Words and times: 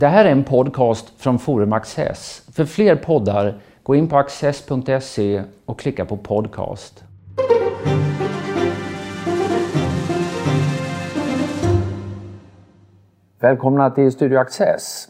Det 0.00 0.06
här 0.06 0.24
är 0.24 0.32
en 0.32 0.44
podcast 0.44 1.20
från 1.20 1.38
Forum 1.38 1.72
Access. 1.72 2.48
För 2.52 2.64
fler 2.64 2.96
poddar, 2.96 3.60
gå 3.82 3.94
in 3.94 4.08
på 4.08 4.16
access.se 4.16 5.42
och 5.64 5.78
klicka 5.78 6.04
på 6.04 6.16
podcast. 6.16 7.04
Välkomna 13.40 13.90
till 13.90 14.12
Studio 14.12 14.38
Access 14.38 15.08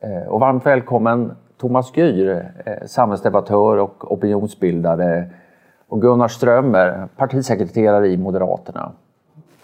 eh, 0.00 0.28
och 0.28 0.40
varmt 0.40 0.66
välkommen 0.66 1.36
Thomas 1.58 1.96
Gyr, 1.96 2.52
eh, 2.66 2.86
samhällsdebattör 2.86 3.76
och 3.76 4.12
opinionsbildare 4.12 5.30
och 5.88 6.02
Gunnar 6.02 6.28
Strömmer, 6.28 7.08
partisekreterare 7.16 8.08
i 8.08 8.16
Moderaterna. 8.16 8.92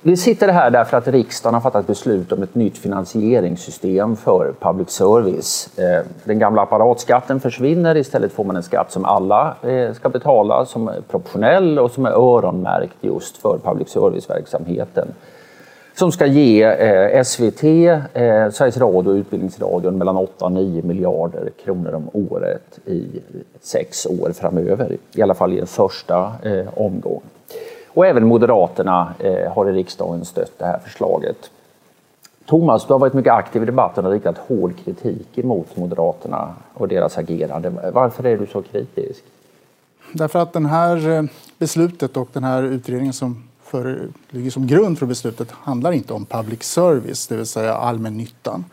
Vi 0.02 0.16
sitter 0.16 0.48
här 0.48 0.70
därför 0.70 0.96
att 0.96 1.08
riksdagen 1.08 1.54
har 1.54 1.60
fattat 1.60 1.86
beslut 1.86 2.32
om 2.32 2.42
ett 2.42 2.54
nytt 2.54 2.78
finansieringssystem 2.78 4.16
för 4.16 4.54
public 4.60 4.90
service. 4.90 5.78
Eh, 5.78 6.06
den 6.24 6.38
gamla 6.38 6.62
apparatskatten 6.62 7.40
försvinner. 7.40 7.96
Istället 7.96 8.32
får 8.32 8.44
man 8.44 8.56
en 8.56 8.62
skatt 8.62 8.92
som 8.92 9.04
alla 9.04 9.56
eh, 9.62 9.92
ska 9.92 10.08
betala, 10.08 10.66
som 10.66 10.88
är 10.88 11.00
proportionell 11.00 11.78
och 11.78 11.90
som 11.90 12.06
är 12.06 12.10
öronmärkt 12.10 12.96
just 13.00 13.36
för 13.36 13.58
public 13.64 13.88
service-verksamheten. 13.88 15.08
Som 15.94 16.12
ska 16.12 16.26
ge 16.26 16.62
eh, 16.62 17.22
SVT, 17.22 17.60
Sveriges 18.52 18.76
Radio 18.76 19.10
och 19.10 19.14
Utbildningsradion 19.14 19.98
mellan 19.98 20.16
8 20.16 20.44
och 20.44 20.52
9 20.52 20.82
miljarder 20.82 21.50
kronor 21.64 21.94
om 21.94 22.10
året 22.12 22.78
i 22.84 23.06
sex 23.60 24.06
år 24.06 24.32
framöver. 24.32 24.96
I 25.14 25.22
alla 25.22 25.34
fall 25.34 25.52
i 25.52 25.60
en 25.60 25.66
första 25.66 26.32
omgång. 26.74 27.22
Och 27.96 28.06
även 28.06 28.26
Moderaterna 28.26 29.14
eh, 29.18 29.52
har 29.52 29.68
i 29.70 29.72
riksdagen 29.72 30.24
stött 30.24 30.58
det 30.58 30.64
här 30.64 30.78
förslaget. 30.78 31.50
Thomas, 32.46 32.86
du 32.86 32.92
har 32.92 32.98
varit 32.98 33.14
mycket 33.14 33.32
aktiv 33.32 33.62
i 33.62 33.66
debatten 33.66 34.06
och 34.06 34.12
riktat 34.12 34.38
hård 34.38 34.72
kritik 34.84 35.44
mot 35.44 35.76
Moderaterna 35.76 36.54
och 36.74 36.88
deras 36.88 37.18
agerande. 37.18 37.90
Varför 37.92 38.26
är 38.26 38.38
du 38.38 38.46
så 38.46 38.62
kritisk? 38.62 39.22
Därför 40.12 40.38
att 40.38 40.52
det 40.52 40.68
här 40.68 41.08
eh, 41.08 41.22
beslutet 41.58 42.16
och 42.16 42.28
den 42.32 42.44
här 42.44 42.62
utredningen 42.62 43.12
som 43.12 43.44
för, 43.62 44.08
ligger 44.30 44.50
som 44.50 44.66
grund 44.66 44.98
för 44.98 45.06
beslutet 45.06 45.50
handlar 45.50 45.92
inte 45.92 46.12
om 46.12 46.26
public 46.26 46.62
service, 46.62 47.26
det 47.26 47.36
vill 47.36 47.46
säga 47.46 47.74
allmännyttan. 47.74 48.64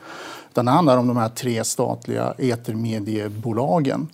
Utan 0.52 0.66
det 0.66 0.72
handlar 0.72 0.98
om 0.98 1.08
de 1.08 1.18
här 1.18 1.30
tre 1.30 1.64
statliga 1.64 2.34
etermediebolagen 2.38 4.08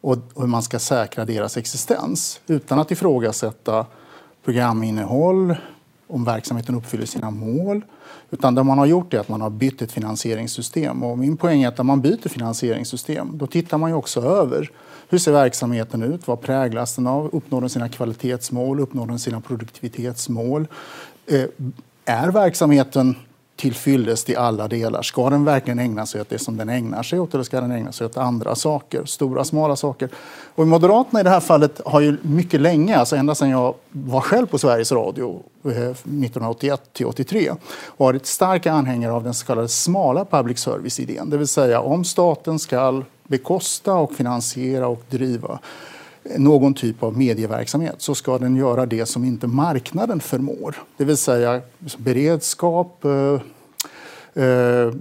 och 0.00 0.16
hur 0.36 0.46
man 0.46 0.62
ska 0.62 0.78
säkra 0.78 1.24
deras 1.24 1.56
existens 1.56 2.40
utan 2.46 2.78
att 2.78 2.90
ifrågasätta 2.90 3.86
programinnehåll, 4.44 5.56
om 6.06 6.24
verksamheten 6.24 6.74
uppfyller 6.74 7.06
sina 7.06 7.30
mål. 7.30 7.84
Utan 8.30 8.54
det 8.54 8.62
man 8.62 8.78
har 8.78 8.86
gjort 8.86 9.14
är 9.14 9.18
att 9.18 9.28
man 9.28 9.40
har 9.40 9.50
bytt 9.50 9.82
ett 9.82 9.92
finansieringssystem. 9.92 11.02
Och 11.02 11.18
min 11.18 11.36
poäng 11.36 11.62
är 11.62 11.68
att 11.68 11.78
när 11.78 11.84
man 11.84 12.00
byter 12.00 12.28
finansieringssystem 12.28 13.38
då 13.38 13.46
tittar 13.46 13.78
man 13.78 13.90
ju 13.90 13.96
också 13.96 14.20
över 14.20 14.70
hur 15.08 15.18
ser 15.18 15.32
verksamheten 15.32 16.02
ut? 16.02 16.28
Vad 16.28 16.40
präglas 16.40 16.96
den 16.96 17.06
av? 17.06 17.30
Uppnår 17.32 17.60
den 17.60 17.70
sina 17.70 17.88
kvalitetsmål? 17.88 18.80
Uppnår 18.80 19.06
den 19.06 19.18
sina 19.18 19.40
produktivitetsmål? 19.40 20.66
Eh, 21.26 21.44
är 22.04 22.28
verksamheten 22.28 23.16
till 23.56 23.74
i 24.26 24.36
alla 24.36 24.68
delar. 24.68 25.02
Ska 25.02 25.30
den 25.30 25.44
verkligen 25.44 25.78
ägna 25.78 26.06
sig 26.06 26.20
åt 26.20 26.28
det 26.28 26.38
som 26.38 26.56
den 26.56 26.68
ägnar 26.68 27.02
sig 27.02 27.20
åt 27.20 27.34
eller 27.34 27.44
ska 27.44 27.60
den 27.60 27.70
ägna 27.70 27.92
sig 27.92 28.06
åt 28.06 28.16
andra 28.16 28.54
saker? 28.54 29.04
Stora, 29.04 29.44
smala 29.44 29.76
saker. 29.76 30.08
Och 30.54 30.66
Moderaterna 30.66 31.20
i 31.20 31.22
det 31.22 31.30
här 31.30 31.40
fallet 31.40 31.80
har 31.84 32.00
ju 32.00 32.16
mycket 32.22 32.60
länge, 32.60 32.96
alltså 32.96 33.16
ända 33.16 33.34
sedan 33.34 33.50
jag 33.50 33.74
var 33.90 34.20
själv 34.20 34.46
på 34.46 34.58
Sveriges 34.58 34.92
Radio 34.92 35.42
eh, 35.64 35.70
1981 35.70 36.82
till 36.92 37.06
83, 37.06 37.52
varit 37.96 38.26
starka 38.26 38.72
anhängare 38.72 39.12
av 39.12 39.24
den 39.24 39.34
så 39.34 39.46
kallade 39.46 39.68
smala 39.68 40.24
public 40.24 40.58
service-idén. 40.58 41.30
Det 41.30 41.36
vill 41.36 41.48
säga 41.48 41.80
om 41.80 42.04
staten 42.04 42.58
ska 42.58 43.02
bekosta 43.24 43.94
och 43.94 44.12
finansiera 44.12 44.88
och 44.88 45.02
driva 45.10 45.58
någon 46.36 46.74
typ 46.74 47.02
av 47.02 47.18
medieverksamhet 47.18 47.94
så 47.98 48.14
ska 48.14 48.38
den 48.38 48.56
göra 48.56 48.86
det 48.86 49.06
som 49.06 49.24
inte 49.24 49.46
marknaden 49.46 50.20
förmår. 50.20 50.76
Det 50.96 51.04
vill 51.04 51.16
säga 51.16 51.60
liksom, 51.78 52.02
beredskap, 52.02 53.04
eh, 53.04 54.44
eh, 54.44 54.92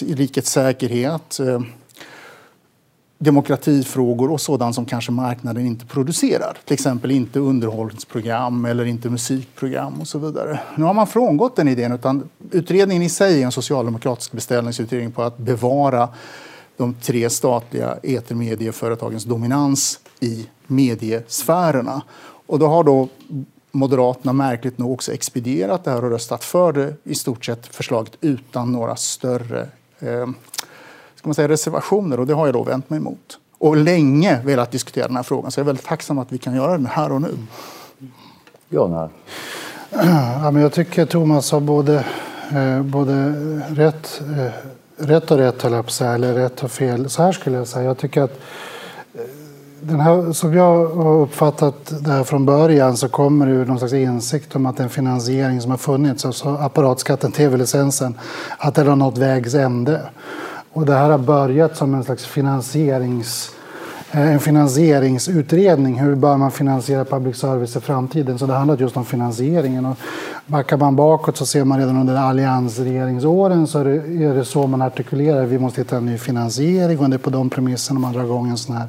rikets 0.00 0.50
säkerhet, 0.50 1.40
eh, 1.40 1.60
demokratifrågor 3.18 4.30
och 4.30 4.40
sådant 4.40 4.74
som 4.74 4.84
kanske 4.84 5.12
marknaden 5.12 5.66
inte 5.66 5.86
producerar. 5.86 6.58
Till 6.64 6.74
exempel 6.74 7.10
inte 7.10 7.38
underhållningsprogram 7.38 8.64
eller 8.64 8.84
inte 8.84 9.10
musikprogram 9.10 10.00
och 10.00 10.08
så 10.08 10.18
vidare. 10.18 10.60
Nu 10.76 10.84
har 10.84 10.94
man 10.94 11.06
frångått 11.06 11.56
den 11.56 11.68
idén. 11.68 11.92
Utan 11.92 12.28
utredningen 12.50 13.02
i 13.02 13.08
sig 13.08 13.42
är 13.42 13.44
en 13.46 13.52
socialdemokratisk 13.52 14.32
beställningsutredning 14.32 15.12
på 15.12 15.22
att 15.22 15.38
bevara 15.38 16.08
de 16.76 16.94
tre 16.94 17.30
statliga 17.30 17.98
etermedieföretagens 18.02 19.24
dominans 19.24 20.00
i 20.22 20.48
mediesfärerna. 20.66 22.02
Och 22.46 22.58
då 22.58 22.66
har 22.66 22.84
då 22.84 23.08
Moderaterna 23.72 24.32
märkligt 24.32 24.78
nog 24.78 24.92
också 24.92 25.12
expedierat 25.12 25.84
det 25.84 25.90
här 25.90 26.04
och 26.04 26.10
röstat 26.10 26.44
för 26.44 26.72
det, 26.72 26.94
i 27.04 27.14
stort 27.14 27.44
sett 27.44 27.66
förslaget 27.66 28.12
utan 28.20 28.72
några 28.72 28.96
större 28.96 29.68
eh, 29.98 30.26
ska 31.14 31.28
man 31.28 31.34
säga, 31.34 31.48
reservationer. 31.48 32.20
Och 32.20 32.26
det 32.26 32.34
har 32.34 32.46
jag 32.46 32.54
då 32.54 32.62
vänt 32.62 32.90
mig 32.90 32.96
emot. 32.96 33.38
Och 33.58 33.76
länge 33.76 34.40
velat 34.44 34.70
diskutera 34.70 35.06
den 35.06 35.16
här 35.16 35.22
frågan. 35.22 35.50
Så 35.50 35.60
jag 35.60 35.64
är 35.64 35.66
väldigt 35.66 35.86
tacksam 35.86 36.18
att 36.18 36.32
vi 36.32 36.38
kan 36.38 36.54
göra 36.54 36.72
den 36.72 36.86
här 36.86 37.12
och 37.12 37.22
nu. 37.22 37.38
Gunnar? 38.68 39.10
Ja, 39.90 40.50
men 40.50 40.62
jag 40.62 40.72
tycker 40.72 41.06
Thomas 41.06 41.52
har 41.52 41.60
både, 41.60 42.04
eh, 42.52 42.82
både 42.82 43.34
rätt, 43.68 44.22
eh, 44.36 44.52
rätt 45.06 45.30
och 45.30 45.36
rätt, 45.36 45.62
höll 45.62 45.72
jag 45.72 45.84
på 45.84 45.88
att 45.88 45.92
säga, 45.92 46.12
eller 46.12 46.34
rätt 46.34 46.62
och 46.62 46.70
fel. 46.70 47.10
Så 47.10 47.22
här 47.22 47.32
skulle 47.32 47.56
jag 47.56 47.68
säga. 47.68 47.84
Jag 47.84 47.98
tycker 47.98 48.22
att 48.22 48.40
den 49.82 50.00
här, 50.00 50.32
som 50.32 50.54
jag 50.54 50.86
har 50.86 51.20
uppfattat 51.20 51.92
det 52.00 52.10
här 52.10 52.24
från 52.24 52.46
början 52.46 52.96
så 52.96 53.08
kommer 53.08 53.46
det 53.46 53.52
ur 53.52 53.66
någon 53.66 53.78
slags 53.78 53.92
insikt 53.94 54.56
om 54.56 54.66
att 54.66 54.76
den 54.76 54.90
finansiering 54.90 55.60
som 55.60 55.70
har 55.70 55.78
funnits, 55.78 56.24
alltså 56.24 56.48
apparatskatten, 56.48 57.32
tv-licensen, 57.32 58.18
att 58.58 58.74
den 58.74 58.88
har 58.88 58.96
nått 58.96 59.18
vägs 59.18 59.54
ände. 59.54 60.00
Och 60.72 60.86
det 60.86 60.94
här 60.94 61.10
har 61.10 61.18
börjat 61.18 61.76
som 61.76 61.94
en 61.94 62.04
slags 62.04 62.26
finansierings 62.26 63.50
Eh, 64.14 64.32
en 64.32 64.40
finansieringsutredning. 64.40 65.98
Hur 65.98 66.14
bör 66.14 66.36
man 66.36 66.50
finansiera 66.50 67.04
public 67.04 67.36
service 67.36 67.76
i 67.76 67.80
framtiden? 67.80 68.38
Så 68.38 68.46
det 68.46 68.52
handlar 68.52 68.76
just 68.76 68.96
om 68.96 69.04
finansieringen. 69.04 69.86
Och 69.86 69.96
backar 70.46 70.76
man 70.76 70.96
bakåt 70.96 71.36
så 71.36 71.46
ser 71.46 71.64
man 71.64 71.78
redan 71.78 71.96
under 71.96 72.16
alliansregeringsåren 72.16 73.66
så 73.66 73.78
är 73.78 73.84
det, 73.84 74.24
är 74.24 74.34
det 74.34 74.44
så 74.44 74.66
man 74.66 74.82
artikulerar. 74.82 75.44
Vi 75.44 75.58
måste 75.58 75.80
hitta 75.80 75.96
en 75.96 76.06
ny 76.06 76.18
finansiering 76.18 76.98
och 76.98 77.10
det 77.10 77.16
är 77.16 77.18
på 77.18 77.30
de 77.30 77.50
premisserna 77.50 78.00
man 78.00 78.12
drar 78.12 78.24
igång 78.24 78.48
en 78.48 78.58
sån 78.58 78.76
här 78.76 78.88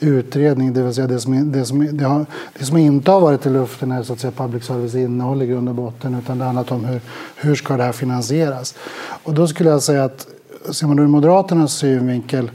utredning. 0.00 0.72
Det 0.72 0.82
vill 0.82 0.94
säga 0.94 1.06
det 1.06 1.20
som, 1.20 1.52
det 1.52 1.64
som, 1.64 1.96
det 1.96 2.04
har, 2.04 2.26
det 2.58 2.64
som 2.64 2.76
inte 2.76 3.10
har 3.10 3.20
varit 3.20 3.46
i 3.46 3.50
luften 3.50 3.92
är 3.92 4.02
så 4.02 4.12
att 4.12 4.20
säga 4.20 4.30
public 4.30 4.64
service 4.64 4.94
innehåll 4.94 5.42
i 5.42 5.46
grund 5.46 5.68
och 5.68 5.74
botten 5.74 6.14
utan 6.14 6.38
det 6.38 6.44
handlar 6.44 6.72
om 6.72 6.84
hur, 6.84 7.00
hur 7.36 7.54
ska 7.54 7.76
det 7.76 7.82
här 7.82 7.92
finansieras. 7.92 8.74
Och 9.22 9.34
då 9.34 9.46
skulle 9.46 9.70
jag 9.70 9.82
säga 9.82 10.04
att 10.04 10.26
ser 10.70 10.86
man 10.86 10.98
ur 10.98 11.06
Moderaternas 11.06 11.72
synvinkel 11.72 12.50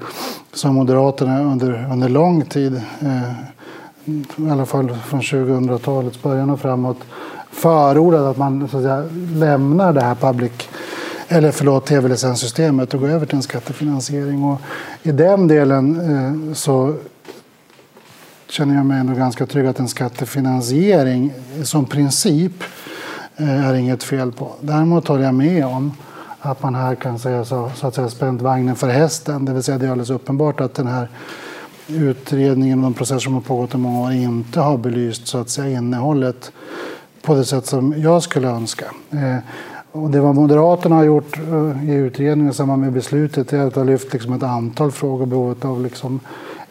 så 0.54 0.68
har 0.68 0.74
Moderaterna 0.74 1.42
under, 1.42 1.88
under 1.92 2.10
lång 2.10 2.46
tid 2.46 2.82
eh, 3.02 3.32
i 4.38 4.50
alla 4.52 4.66
fall 4.66 4.98
från 5.06 5.22
2000-talets 5.22 6.22
början 6.22 6.50
och 6.50 6.60
framåt 6.60 6.98
förordat 7.52 8.22
att 8.22 8.38
man 8.38 8.68
så 8.68 8.78
att 8.78 8.84
säga, 8.84 9.06
lämnar 9.34 9.94
det 9.94 10.02
här 10.02 10.16
public 10.16 10.52
eller 11.28 11.52
förlåt, 11.52 11.86
tv-licenssystemet 11.86 12.94
och 12.94 13.00
går 13.00 13.10
över 13.10 13.26
till 13.26 13.36
en 13.36 13.44
skattefinansiering. 13.44 14.44
Och 14.44 14.62
I 15.04 15.12
den 15.12 15.48
delen 15.48 16.00
eh, 16.00 16.54
så 16.54 16.96
känner 18.50 18.76
jag 18.76 18.86
mig 18.86 19.00
ändå 19.00 19.14
ganska 19.14 19.46
trygg 19.46 19.66
att 19.66 19.80
en 19.80 19.88
skattefinansiering 19.88 21.34
som 21.64 21.86
princip 21.86 22.64
eh, 23.38 23.68
är 23.68 23.74
inget 23.74 24.04
fel 24.04 24.32
på. 24.32 24.52
Däremot 24.62 25.08
håller 25.08 25.24
jag 25.24 25.34
med 25.34 25.66
om 25.66 25.92
att 26.46 26.64
man 26.64 26.76
här 26.76 26.96
kan 26.96 27.20
säga 27.20 27.46
så, 27.46 27.72
så 27.76 27.88
att 27.88 27.96
säga 27.96 28.10
spänt 28.10 28.42
vagnen 28.42 28.76
för 28.76 28.90
hästen. 28.90 29.46
Det 29.46 29.54
vill 29.54 29.64
säga 29.64 29.78
det 29.78 29.86
är 29.86 29.92
alldeles 29.92 30.10
uppenbart 30.10 30.62
att 30.62 30.74
den 30.74 30.88
här 30.88 31.10
utredningen 31.88 32.80
och 32.80 32.84
de 32.84 32.94
processer 32.94 33.20
som 33.20 33.34
har 33.34 33.42
pågått 33.42 33.74
i 33.74 33.78
många 33.78 34.08
år 34.08 34.12
inte 34.12 34.60
har 34.60 34.78
belyst 34.78 35.28
så 35.28 35.38
att 35.38 35.50
säga 35.50 35.78
innehållet 35.78 36.52
på 37.22 37.36
det 37.36 37.46
sätt 37.46 37.66
som 37.66 38.02
jag 38.02 38.24
skulle 38.24 38.48
önska. 38.48 38.86
Eh, 39.12 39.38
och 39.92 40.10
det 40.10 40.20
vad 40.20 40.36
Moderaterna 40.36 40.96
har 40.96 41.04
gjort 41.04 41.38
eh, 41.38 41.90
i 41.90 41.94
utredningen 41.94 42.52
i 42.52 42.56
samband 42.56 42.82
med 42.82 42.94
beslutet 42.94 43.54
är 43.54 43.60
att 43.60 43.76
ha 43.76 43.84
lyft 43.84 44.14
liksom 44.14 44.34
ett 44.34 44.44
antal 44.44 44.92
frågor. 44.92 45.26
Behovet 45.26 45.66
av 45.66 45.82
liksom 45.84 46.20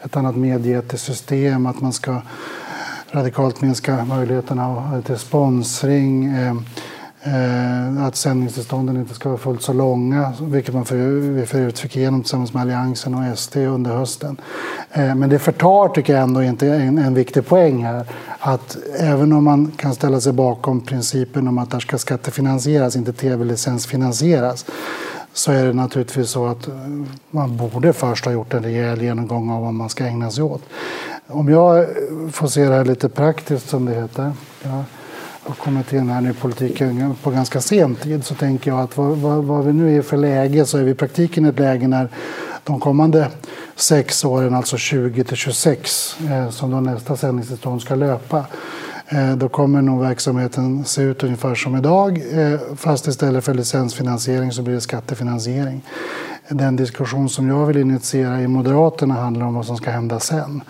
ett 0.01 0.17
annat 0.17 0.35
medieetiskt 0.35 1.05
system, 1.05 1.65
att 1.65 1.81
man 1.81 1.93
ska 1.93 2.21
radikalt 3.11 3.61
minska 3.61 4.05
möjligheterna 4.05 5.01
till 5.05 5.17
sponsring. 5.17 6.25
Eh, 6.25 6.53
Eh, 7.25 8.05
att 8.05 8.15
sändningstillstånden 8.15 8.97
inte 8.97 9.13
ska 9.13 9.29
vara 9.29 9.39
fullt 9.39 9.61
så 9.61 9.73
långa, 9.73 10.33
vilket 10.41 10.73
man 10.73 10.85
för, 10.85 10.95
vi 11.19 11.45
förut 11.45 11.79
fick 11.79 11.97
igenom 11.97 12.21
tillsammans 12.21 12.53
med 12.53 12.61
Alliansen 12.61 13.15
och 13.15 13.37
SD 13.37 13.57
under 13.57 13.91
hösten. 13.91 14.37
Eh, 14.91 15.15
men 15.15 15.29
det 15.29 15.39
förtar, 15.39 15.89
tycker 15.89 16.13
jag, 16.13 16.23
ändå 16.23 16.43
inte 16.43 16.67
en, 16.67 16.97
en 16.97 17.13
viktig 17.13 17.45
poäng 17.45 17.85
här. 17.85 18.05
Att 18.39 18.77
även 18.99 19.33
om 19.33 19.43
man 19.43 19.71
kan 19.77 19.95
ställa 19.95 20.21
sig 20.21 20.33
bakom 20.33 20.81
principen 20.81 21.47
om 21.47 21.57
att 21.57 21.71
det 21.71 21.79
ska 21.79 21.97
skattefinansieras, 21.97 22.95
inte 22.95 23.13
tv-licensfinansieras, 23.13 24.65
så 25.33 25.51
är 25.51 25.65
det 25.65 25.73
naturligtvis 25.73 26.29
så 26.29 26.45
att 26.45 26.67
man 27.29 27.57
borde 27.57 27.93
först 27.93 28.25
ha 28.25 28.31
gjort 28.31 28.53
en 28.53 28.63
rejäl 28.63 29.01
genomgång 29.01 29.49
av 29.49 29.61
vad 29.61 29.73
man 29.73 29.89
ska 29.89 30.05
ägna 30.05 30.31
sig 30.31 30.43
åt. 30.43 30.61
Om 31.27 31.49
jag 31.49 31.85
får 32.31 32.47
se 32.47 32.65
det 32.65 32.75
här 32.75 32.85
lite 32.85 33.09
praktiskt 33.09 33.69
som 33.69 33.85
det 33.85 33.93
heter. 33.93 34.31
Ja 34.63 34.83
har 35.43 35.55
kommit 35.55 35.93
in 35.93 36.09
här 36.09 36.29
i 36.29 36.33
politiken 36.33 37.15
på 37.23 37.31
ganska 37.31 37.61
sent 37.61 38.01
tid 38.01 38.25
så 38.25 38.35
tänker 38.35 38.71
jag 38.71 38.79
att 38.79 38.97
vad, 38.97 39.17
vad, 39.17 39.43
vad 39.43 39.65
vi 39.65 39.73
nu 39.73 39.97
är 39.97 40.01
för 40.01 40.17
läge 40.17 40.65
så 40.65 40.77
är 40.77 40.83
vi 40.83 40.91
i 40.91 40.95
praktiken 40.95 41.45
i 41.45 41.49
ett 41.49 41.59
läge 41.59 41.87
när 41.87 42.09
de 42.63 42.79
kommande 42.79 43.27
sex 43.75 44.25
åren, 44.25 44.53
alltså 44.53 44.77
20 44.77 45.23
till 45.23 45.37
26, 45.37 46.15
eh, 46.29 46.49
som 46.49 46.71
då 46.71 46.79
nästa 46.79 47.17
sändningstillstånd 47.17 47.81
ska 47.81 47.95
löpa, 47.95 48.45
eh, 49.07 49.35
då 49.35 49.49
kommer 49.49 49.81
nog 49.81 50.01
verksamheten 50.01 50.85
se 50.85 51.01
ut 51.01 51.23
ungefär 51.23 51.55
som 51.55 51.75
idag. 51.75 52.23
Eh, 52.31 52.59
fast 52.75 53.07
istället 53.07 53.43
för 53.43 53.53
licensfinansiering 53.53 54.51
så 54.51 54.61
blir 54.61 54.73
det 54.73 54.81
skattefinansiering. 54.81 55.81
Den 56.49 56.75
diskussion 56.75 57.29
som 57.29 57.47
jag 57.47 57.65
vill 57.65 57.77
initiera 57.77 58.41
i 58.41 58.47
Moderaterna 58.47 59.13
handlar 59.13 59.45
om 59.45 59.53
vad 59.53 59.65
som 59.65 59.77
ska 59.77 59.91
hända 59.91 60.19
sen. 60.19 60.61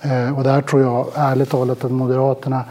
Eh, 0.00 0.38
och 0.38 0.44
där 0.44 0.62
tror 0.62 0.82
jag 0.82 1.06
ärligt 1.14 1.50
talat 1.50 1.84
att 1.84 1.92
Moderaterna 1.92 2.64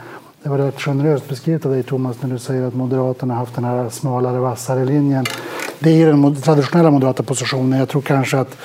det 0.46 0.50
var 0.50 0.58
rätt 0.58 0.82
generöst 0.82 1.30
beskrivet 1.30 1.66
av 1.66 1.72
dig 1.72 1.84
Thomas 1.84 2.22
när 2.22 2.30
du 2.30 2.40
säger 2.40 2.68
att 2.68 2.74
Moderaterna 2.74 3.34
haft 3.34 3.56
den 3.56 3.64
här 3.64 3.90
smalare, 3.90 4.40
vassare 4.40 4.86
linjen. 4.86 5.26
Det 5.80 6.02
är 6.02 6.08
den 6.08 6.36
traditionella 6.36 6.92
moderata 6.92 7.24
positionen. 7.24 7.80
Jag 7.80 7.90
tror 7.90 8.02
kanske 8.02 8.38
att 8.38 8.58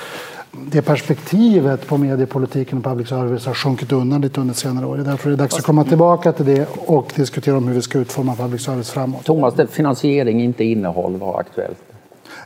det 0.51 0.81
perspektivet 0.81 1.87
på 1.87 1.97
mediepolitiken 1.97 2.77
och 2.77 2.83
public 2.83 3.07
service 3.07 3.45
har 3.45 3.53
sjunkit 3.53 3.91
undan 3.91 4.21
lite 4.21 4.41
under 4.41 4.53
senare 4.53 4.85
år. 4.85 4.97
Därför 4.97 5.29
är 5.29 5.31
det 5.31 5.37
dags 5.37 5.55
att 5.55 5.63
komma 5.63 5.83
tillbaka 5.83 6.31
till 6.31 6.45
det 6.45 6.69
och 6.85 7.11
diskutera 7.15 7.57
om 7.57 7.67
hur 7.67 7.75
vi 7.75 7.81
ska 7.81 7.99
utforma 7.99 8.35
public 8.35 8.61
service 8.61 8.89
framåt. 8.89 9.25
Thomas, 9.25 9.53
det 9.53 9.67
finansiering, 9.67 10.41
inte 10.41 10.63
innehåll, 10.63 11.17
var 11.17 11.39
aktuellt. 11.39 11.77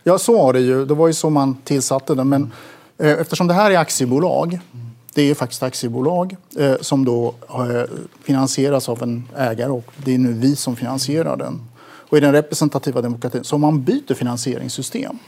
Ja, 0.04 0.18
så 0.18 0.38
var 0.38 0.54
det 0.54 0.60
ju. 0.60 0.86
Det 0.86 0.94
var 0.94 1.08
ju 1.08 1.14
så 1.14 1.30
man 1.30 1.58
tillsatte 1.64 2.16
den. 2.16 2.30
Men 2.30 2.52
eh, 2.98 3.12
eftersom 3.12 3.48
det 3.48 3.54
här 3.54 3.72
är 3.72 3.78
aktiebolag, 3.78 4.60
det 5.16 5.30
är 5.30 5.36
faktiskt 5.36 5.64
aktiebolag 5.64 6.36
eh, 6.58 6.76
som 6.82 7.06
då 7.06 7.36
eh, 7.50 7.84
finansieras 8.24 8.90
av 8.90 9.04
en 9.04 9.28
ägare 9.38 9.72
och 9.72 9.92
det 10.06 10.14
är 10.14 10.18
nu 10.18 10.34
vi 10.34 10.56
som 10.56 10.76
finansierar 10.76 11.38
den. 11.38 11.62
Och 12.10 12.18
i 12.18 12.22
den 12.22 12.32
representativa 12.32 13.02
demokratin, 13.02 13.44
så 13.44 13.56
om 13.56 13.62
man 13.62 13.84
byter 13.84 14.14
finansieringssystem 14.14 15.20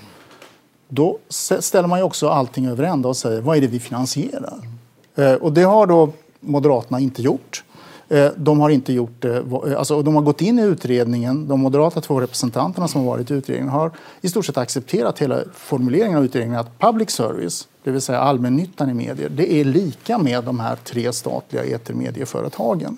då 0.87 1.17
ställer 1.59 1.87
man 1.87 1.99
ju 1.99 2.03
också 2.03 2.29
allting 2.29 2.65
över 2.65 2.83
ända 2.83 3.09
och 3.09 3.17
säger 3.17 3.41
vad 3.41 3.57
är 3.57 3.61
det 3.61 3.67
vi 3.67 3.79
finansierar? 3.79 4.59
Eh, 5.15 5.33
och 5.33 5.53
det 5.53 5.63
har 5.63 5.87
då 5.87 6.13
Moderaterna 6.39 6.99
inte 6.99 7.21
gjort. 7.21 7.63
Eh, 8.09 8.31
de 8.35 8.59
har 8.59 8.69
inte 8.69 8.93
gjort 8.93 9.25
eh, 9.25 9.31
det. 9.31 9.71
Eh, 9.71 9.79
alltså, 9.79 10.01
de 10.01 10.15
har 10.15 10.21
gått 10.21 10.41
in 10.41 10.59
i 10.59 10.61
utredningen. 10.61 11.47
De 11.47 11.59
moderata 11.59 12.01
två 12.01 12.21
representanterna 12.21 12.87
som 12.87 13.01
har 13.01 13.07
varit 13.07 13.31
i 13.31 13.33
utredningen 13.33 13.69
har 13.69 13.91
i 14.21 14.29
stort 14.29 14.45
sett 14.45 14.57
accepterat 14.57 15.19
hela 15.19 15.39
formuleringen 15.53 16.17
av 16.17 16.25
utredningen 16.25 16.59
att 16.59 16.79
public 16.79 17.09
service, 17.09 17.67
det 17.83 17.91
vill 17.91 18.01
säga 18.01 18.19
allmännyttan 18.19 18.89
i 18.89 18.93
medier, 18.93 19.29
det 19.29 19.53
är 19.53 19.63
lika 19.63 20.17
med 20.17 20.43
de 20.43 20.59
här 20.59 20.75
tre 20.75 21.13
statliga 21.13 21.63
etermedieföretagen. 21.63 22.97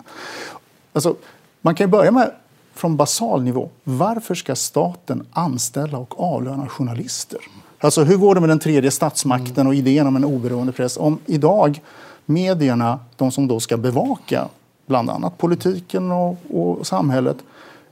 Alltså, 0.94 1.15
man 1.61 1.75
kan 1.75 1.89
börja 1.89 2.11
med 2.11 2.31
från 2.73 2.97
basal 2.97 3.44
nivå. 3.44 3.69
Varför 3.83 4.35
ska 4.35 4.56
staten 4.56 5.25
anställa 5.31 5.97
och 5.97 6.19
avlöna 6.19 6.67
journalister? 6.67 7.39
Alltså, 7.79 8.03
hur 8.03 8.17
går 8.17 8.35
det 8.35 8.41
med 8.41 8.50
den 8.50 8.59
tredje 8.59 8.91
statsmakten 8.91 9.67
och 9.67 9.75
idén 9.75 10.07
om 10.07 10.15
en 10.15 10.25
oberoende 10.25 10.73
press? 10.73 10.97
Om 10.97 11.19
idag 11.25 11.81
medierna, 12.25 13.00
de 13.15 13.31
som 13.31 13.47
då 13.47 13.59
ska 13.59 13.77
bevaka 13.77 14.47
bland 14.89 15.09
annat 15.09 15.38
politiken 15.38 16.12
och, 16.12 16.38
och 16.50 16.88
samhället, 16.88 17.38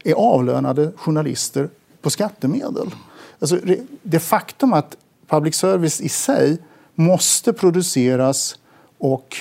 är 0.04 0.14
avlönade 0.14 0.92
journalister 0.98 1.70
på 2.02 2.10
skattemedel. 2.10 2.96
Alltså, 3.40 3.60
det 4.04 4.20
faktum 4.20 4.74
att 4.74 4.98
public 5.28 5.56
service 5.56 6.02
i 6.02 6.10
sig 6.10 6.58
måste 6.96 7.54
produceras 7.54 8.60
och 8.98 9.38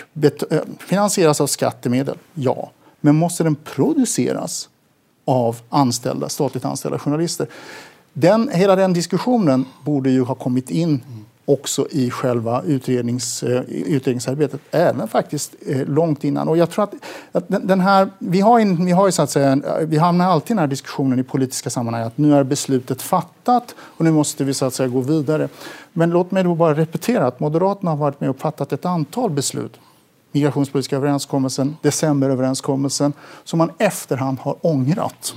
eh, 0.50 0.60
finansieras 0.78 1.40
av 1.40 1.46
skattemedel, 1.46 2.18
ja. 2.34 2.70
Men 3.00 3.16
måste 3.16 3.44
den 3.44 3.54
produceras 3.54 4.68
av 5.24 5.56
anställda, 5.68 6.28
statligt 6.28 6.64
anställda 6.64 6.98
journalister? 6.98 7.46
Den, 8.12 8.48
hela 8.48 8.76
den 8.76 8.92
diskussionen 8.92 9.64
borde 9.84 10.10
ju 10.10 10.22
ha 10.22 10.34
kommit 10.34 10.70
in 10.70 11.00
också 11.46 11.86
i 11.90 12.10
själva 12.10 12.62
utrednings, 12.62 13.42
eh, 13.42 13.62
utredningsarbetet, 13.68 14.60
även 14.70 15.08
faktiskt 15.08 15.54
eh, 15.66 15.86
långt 15.86 16.24
innan. 16.24 16.48
Och 16.48 16.56
jag 16.56 16.70
tror 16.70 16.84
att, 16.84 16.94
att 17.32 17.44
den 17.48 17.80
här, 17.80 18.10
vi, 18.18 18.40
har 18.40 18.58
in, 18.58 18.84
vi, 18.84 18.92
har 18.92 19.06
ju 19.06 19.12
så 19.12 19.22
att 19.22 19.30
säga, 19.30 19.52
eh, 19.52 19.86
vi 19.86 19.98
hamnar 19.98 20.26
alltid 20.26 20.50
i 20.50 20.54
den 20.54 20.58
här 20.58 20.66
diskussionen 20.66 21.18
i 21.18 21.22
politiska 21.22 21.70
sammanhang 21.70 22.02
att 22.02 22.18
nu 22.18 22.34
är 22.34 22.44
beslutet 22.44 23.02
fattat 23.02 23.74
och 23.78 24.04
nu 24.04 24.10
måste 24.10 24.44
vi 24.44 24.54
så 24.54 24.64
att 24.64 24.74
säga 24.74 24.88
gå 24.88 25.00
vidare. 25.00 25.48
Men 25.92 26.10
låt 26.10 26.30
mig 26.30 26.44
då 26.44 26.54
bara 26.54 26.74
repetera 26.74 27.26
att 27.26 27.40
Moderaterna 27.40 27.90
har 27.90 27.98
varit 27.98 28.20
med 28.20 28.30
och 28.30 28.38
fattat 28.38 28.72
ett 28.72 28.84
antal 28.84 29.30
beslut 29.30 29.80
migrationspolitiska 30.36 30.96
överenskommelsen, 30.96 31.76
decemberöverenskommelsen 31.82 33.12
som 33.44 33.58
man 33.58 33.70
efterhand 33.78 34.38
har 34.38 34.66
ångrat. 34.66 35.34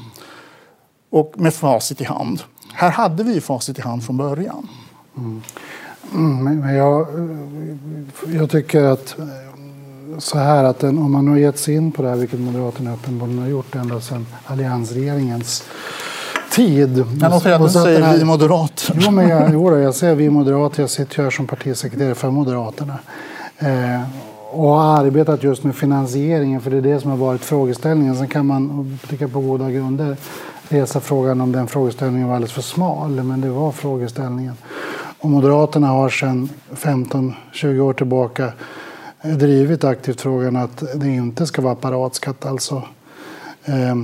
Och 1.10 1.34
med 1.38 1.54
facit 1.54 2.02
i 2.02 2.04
hand. 2.04 2.44
Här 2.74 2.92
hade 2.92 3.24
vi 3.24 3.42
facit 3.42 3.80
i 3.80 3.82
hand 3.82 4.06
från 4.06 4.18
början. 4.18 4.68
Mm. 5.18 5.42
Mm, 6.14 6.60
men 6.60 6.76
jag, 6.76 7.08
jag 8.28 8.50
tycker 8.50 8.84
att 8.84 9.16
så 10.18 10.38
här 10.38 10.64
att 10.64 10.80
den, 10.80 10.98
om 10.98 11.12
man 11.12 11.28
har 11.28 11.38
gett 11.38 11.60
sig 11.60 11.76
in 11.76 11.92
på 11.92 12.02
det 12.02 12.10
här, 12.10 12.16
vilket 12.16 12.40
Moderaterna 12.40 12.94
uppenbarligen 12.94 13.42
har 13.42 13.50
gjort 13.50 13.76
ända 13.76 14.02
sedan 14.02 14.26
alliansregeringens 14.46 15.64
tid. 16.52 17.06
Men 17.22 17.34
och 17.34 17.44
du 17.44 17.70
säger 17.70 18.02
här, 18.02 18.18
vi 18.18 18.26
moderater. 18.26 19.00
Jo, 19.02 19.12
men 19.12 19.30
jag, 19.30 19.50
jo, 19.54 19.78
jag 19.78 19.96
säger 19.96 20.16
vi 20.16 20.30
moderater. 20.30 20.84
Jag 20.84 20.90
sitter 20.90 21.24
här 21.24 21.30
som 21.30 21.48
partisekreterare 21.48 22.16
för 22.16 22.32
Moderaterna. 22.32 23.00
Eh, 23.58 24.02
och 24.52 24.70
har 24.70 25.06
arbetat 25.06 25.44
just 25.44 25.64
med 25.64 25.76
finansieringen, 25.76 26.62
för 26.62 26.72
det 26.72 26.78
är 26.78 26.82
det 26.82 27.00
som 27.00 27.10
har 27.10 27.18
varit 27.18 27.42
frågeställningen. 27.42 28.16
Sen 28.16 28.28
kan 28.28 28.46
man, 28.46 29.00
tycka 29.10 29.28
på 29.28 29.40
goda 29.40 29.72
grunder, 29.72 30.18
resa 30.70 31.00
frågan 31.00 31.42
om 31.42 31.52
den 31.52 31.68
frågeställningen 31.68 32.28
var 32.28 32.36
alldeles 32.36 32.54
för 32.54 32.62
smal, 32.62 33.24
men 33.24 33.42
det 33.42 33.50
var 33.50 33.72
frågeställningen. 33.72 34.54
Och 35.22 35.30
Moderaterna 35.30 35.88
har 35.88 36.10
sedan 36.10 36.50
15-20 36.72 37.80
år 37.80 37.94
tillbaka 37.94 38.54
drivit 39.22 39.84
aktivt 39.84 40.22
frågan 40.22 40.56
att 40.56 40.84
det 40.96 41.10
inte 41.10 41.46
ska 41.46 41.62
vara 41.62 41.74
apparatskatt, 41.74 42.46
alltså 42.46 42.84
eh, 43.66 43.96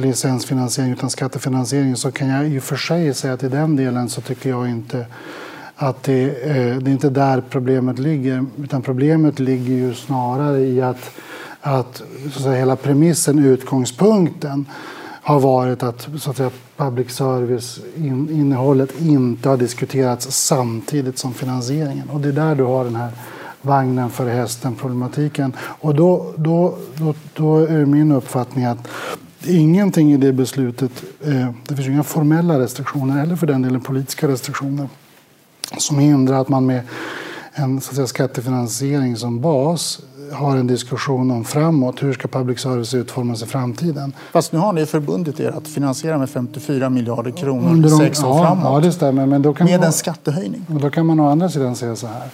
licensfinansiering 0.00 0.92
utan 0.92 1.10
skattefinansiering 1.10 1.96
så 1.96 2.10
kan 2.12 2.28
jag 2.28 2.48
i 2.48 2.58
och 2.58 2.62
för 2.62 2.76
sig 2.76 3.14
säga 3.14 3.34
att 3.34 3.42
i 3.42 3.48
den 3.48 3.76
delen 3.76 4.08
så 4.08 4.20
tycker 4.20 4.50
jag 4.50 4.68
inte 4.68 5.06
att 5.76 6.02
det, 6.02 6.22
eh, 6.22 6.76
det 6.76 6.90
är 6.90 6.92
inte 6.92 7.10
där 7.10 7.42
problemet 7.50 7.98
ligger. 7.98 8.46
Utan 8.62 8.82
problemet 8.82 9.38
ligger 9.38 9.74
ju 9.74 9.94
snarare 9.94 10.60
i 10.60 10.82
att, 10.82 11.10
att, 11.60 12.02
så 12.22 12.38
att 12.38 12.42
säga, 12.42 12.58
hela 12.58 12.76
premissen, 12.76 13.38
utgångspunkten 13.38 14.66
har 15.24 15.40
varit 15.40 15.82
att, 15.82 16.08
så 16.18 16.30
att 16.30 16.36
säga, 16.36 16.50
public 16.76 17.10
service-innehållet 17.10 19.00
inte 19.00 19.48
har 19.48 19.56
diskuterats 19.56 20.46
samtidigt 20.46 21.18
som 21.18 21.34
finansieringen. 21.34 22.10
Och 22.10 22.20
det 22.20 22.28
är 22.28 22.32
där 22.32 22.54
du 22.54 22.62
har 22.62 22.84
den 22.84 22.96
här 22.96 23.10
vagnen 23.62 24.10
för 24.10 24.28
hästen-problematiken. 24.28 25.52
Och 25.58 25.94
då, 25.94 26.32
då, 26.36 26.78
då, 26.94 27.14
då 27.34 27.56
är 27.56 27.86
min 27.86 28.12
uppfattning 28.12 28.64
att 28.64 28.88
ingenting 29.46 30.12
i 30.12 30.16
det 30.16 30.32
beslutet, 30.32 31.04
eh, 31.24 31.50
det 31.68 31.76
finns 31.76 31.88
inga 31.88 32.02
formella 32.02 32.58
restriktioner 32.58 33.22
eller 33.22 33.36
för 33.36 33.46
den 33.46 33.62
delen 33.62 33.80
politiska 33.80 34.28
restriktioner 34.28 34.88
som 35.78 35.98
hindrar 35.98 36.40
att 36.40 36.48
man 36.48 36.66
med 36.66 36.82
en 37.54 37.80
så 37.80 37.90
att 37.90 37.96
säga, 37.96 38.06
skattefinansiering 38.06 39.16
som 39.16 39.40
bas 39.40 40.00
har 40.32 40.56
en 40.56 40.66
diskussion 40.66 41.30
om 41.30 41.44
framåt. 41.44 42.02
Hur 42.02 42.12
ska 42.12 42.28
public 42.28 42.60
service 42.60 42.94
utformas 42.94 43.42
i 43.42 43.46
framtiden? 43.46 44.12
Fast 44.32 44.52
nu 44.52 44.58
har 44.58 44.72
ni 44.72 44.86
förbundit 44.86 45.40
er 45.40 45.50
att 45.50 45.68
finansiera 45.68 46.18
med 46.18 46.30
54 46.30 46.90
miljarder 46.90 47.30
kronor 47.30 47.70
Under 47.70 47.90
de, 47.90 47.98
sex 47.98 48.24
år 48.24 48.28
ja, 48.28 48.42
framåt. 48.44 48.64
Ja, 48.64 48.80
det 48.80 48.92
stämmer. 48.92 49.26
Men 49.26 49.42
då 49.42 49.54
kan 49.54 49.66
med 49.66 49.80
man, 49.80 49.86
en 49.86 49.92
skattehöjning. 49.92 50.66
Då 50.68 50.90
kan 50.90 51.06
man 51.06 51.20
å 51.20 51.28
andra 51.28 51.48
sidan 51.48 51.76
säga 51.76 51.96
så 51.96 52.06
här. 52.06 52.30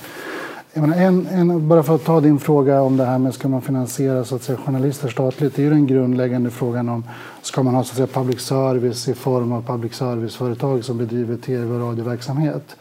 Menar, 0.74 0.96
en, 0.96 1.26
en, 1.26 1.68
bara 1.68 1.82
för 1.82 1.94
att 1.94 2.04
ta 2.04 2.20
din 2.20 2.38
fråga 2.38 2.82
om 2.82 2.96
det 2.96 3.04
här 3.04 3.18
med 3.18 3.34
ska 3.34 3.48
man 3.48 3.62
finansiera 3.62 4.24
så 4.24 4.36
att 4.36 4.42
säga, 4.42 4.58
journalister 4.58 5.08
statligt. 5.08 5.56
Det 5.56 5.62
är 5.62 5.64
ju 5.64 5.70
den 5.70 5.86
grundläggande 5.86 6.50
frågan 6.50 6.88
om 6.88 7.04
ska 7.42 7.62
man 7.62 7.74
ha 7.74 7.84
så 7.84 7.90
att 7.90 7.96
säga, 7.96 8.06
public 8.06 8.40
service 8.40 9.08
i 9.08 9.14
form 9.14 9.52
av 9.52 9.62
public 9.62 9.94
service-företag 9.94 10.84
som 10.84 10.98
bedriver 10.98 11.36
tv 11.36 11.74
och 11.74 11.88
radioverksamhet 11.88 12.76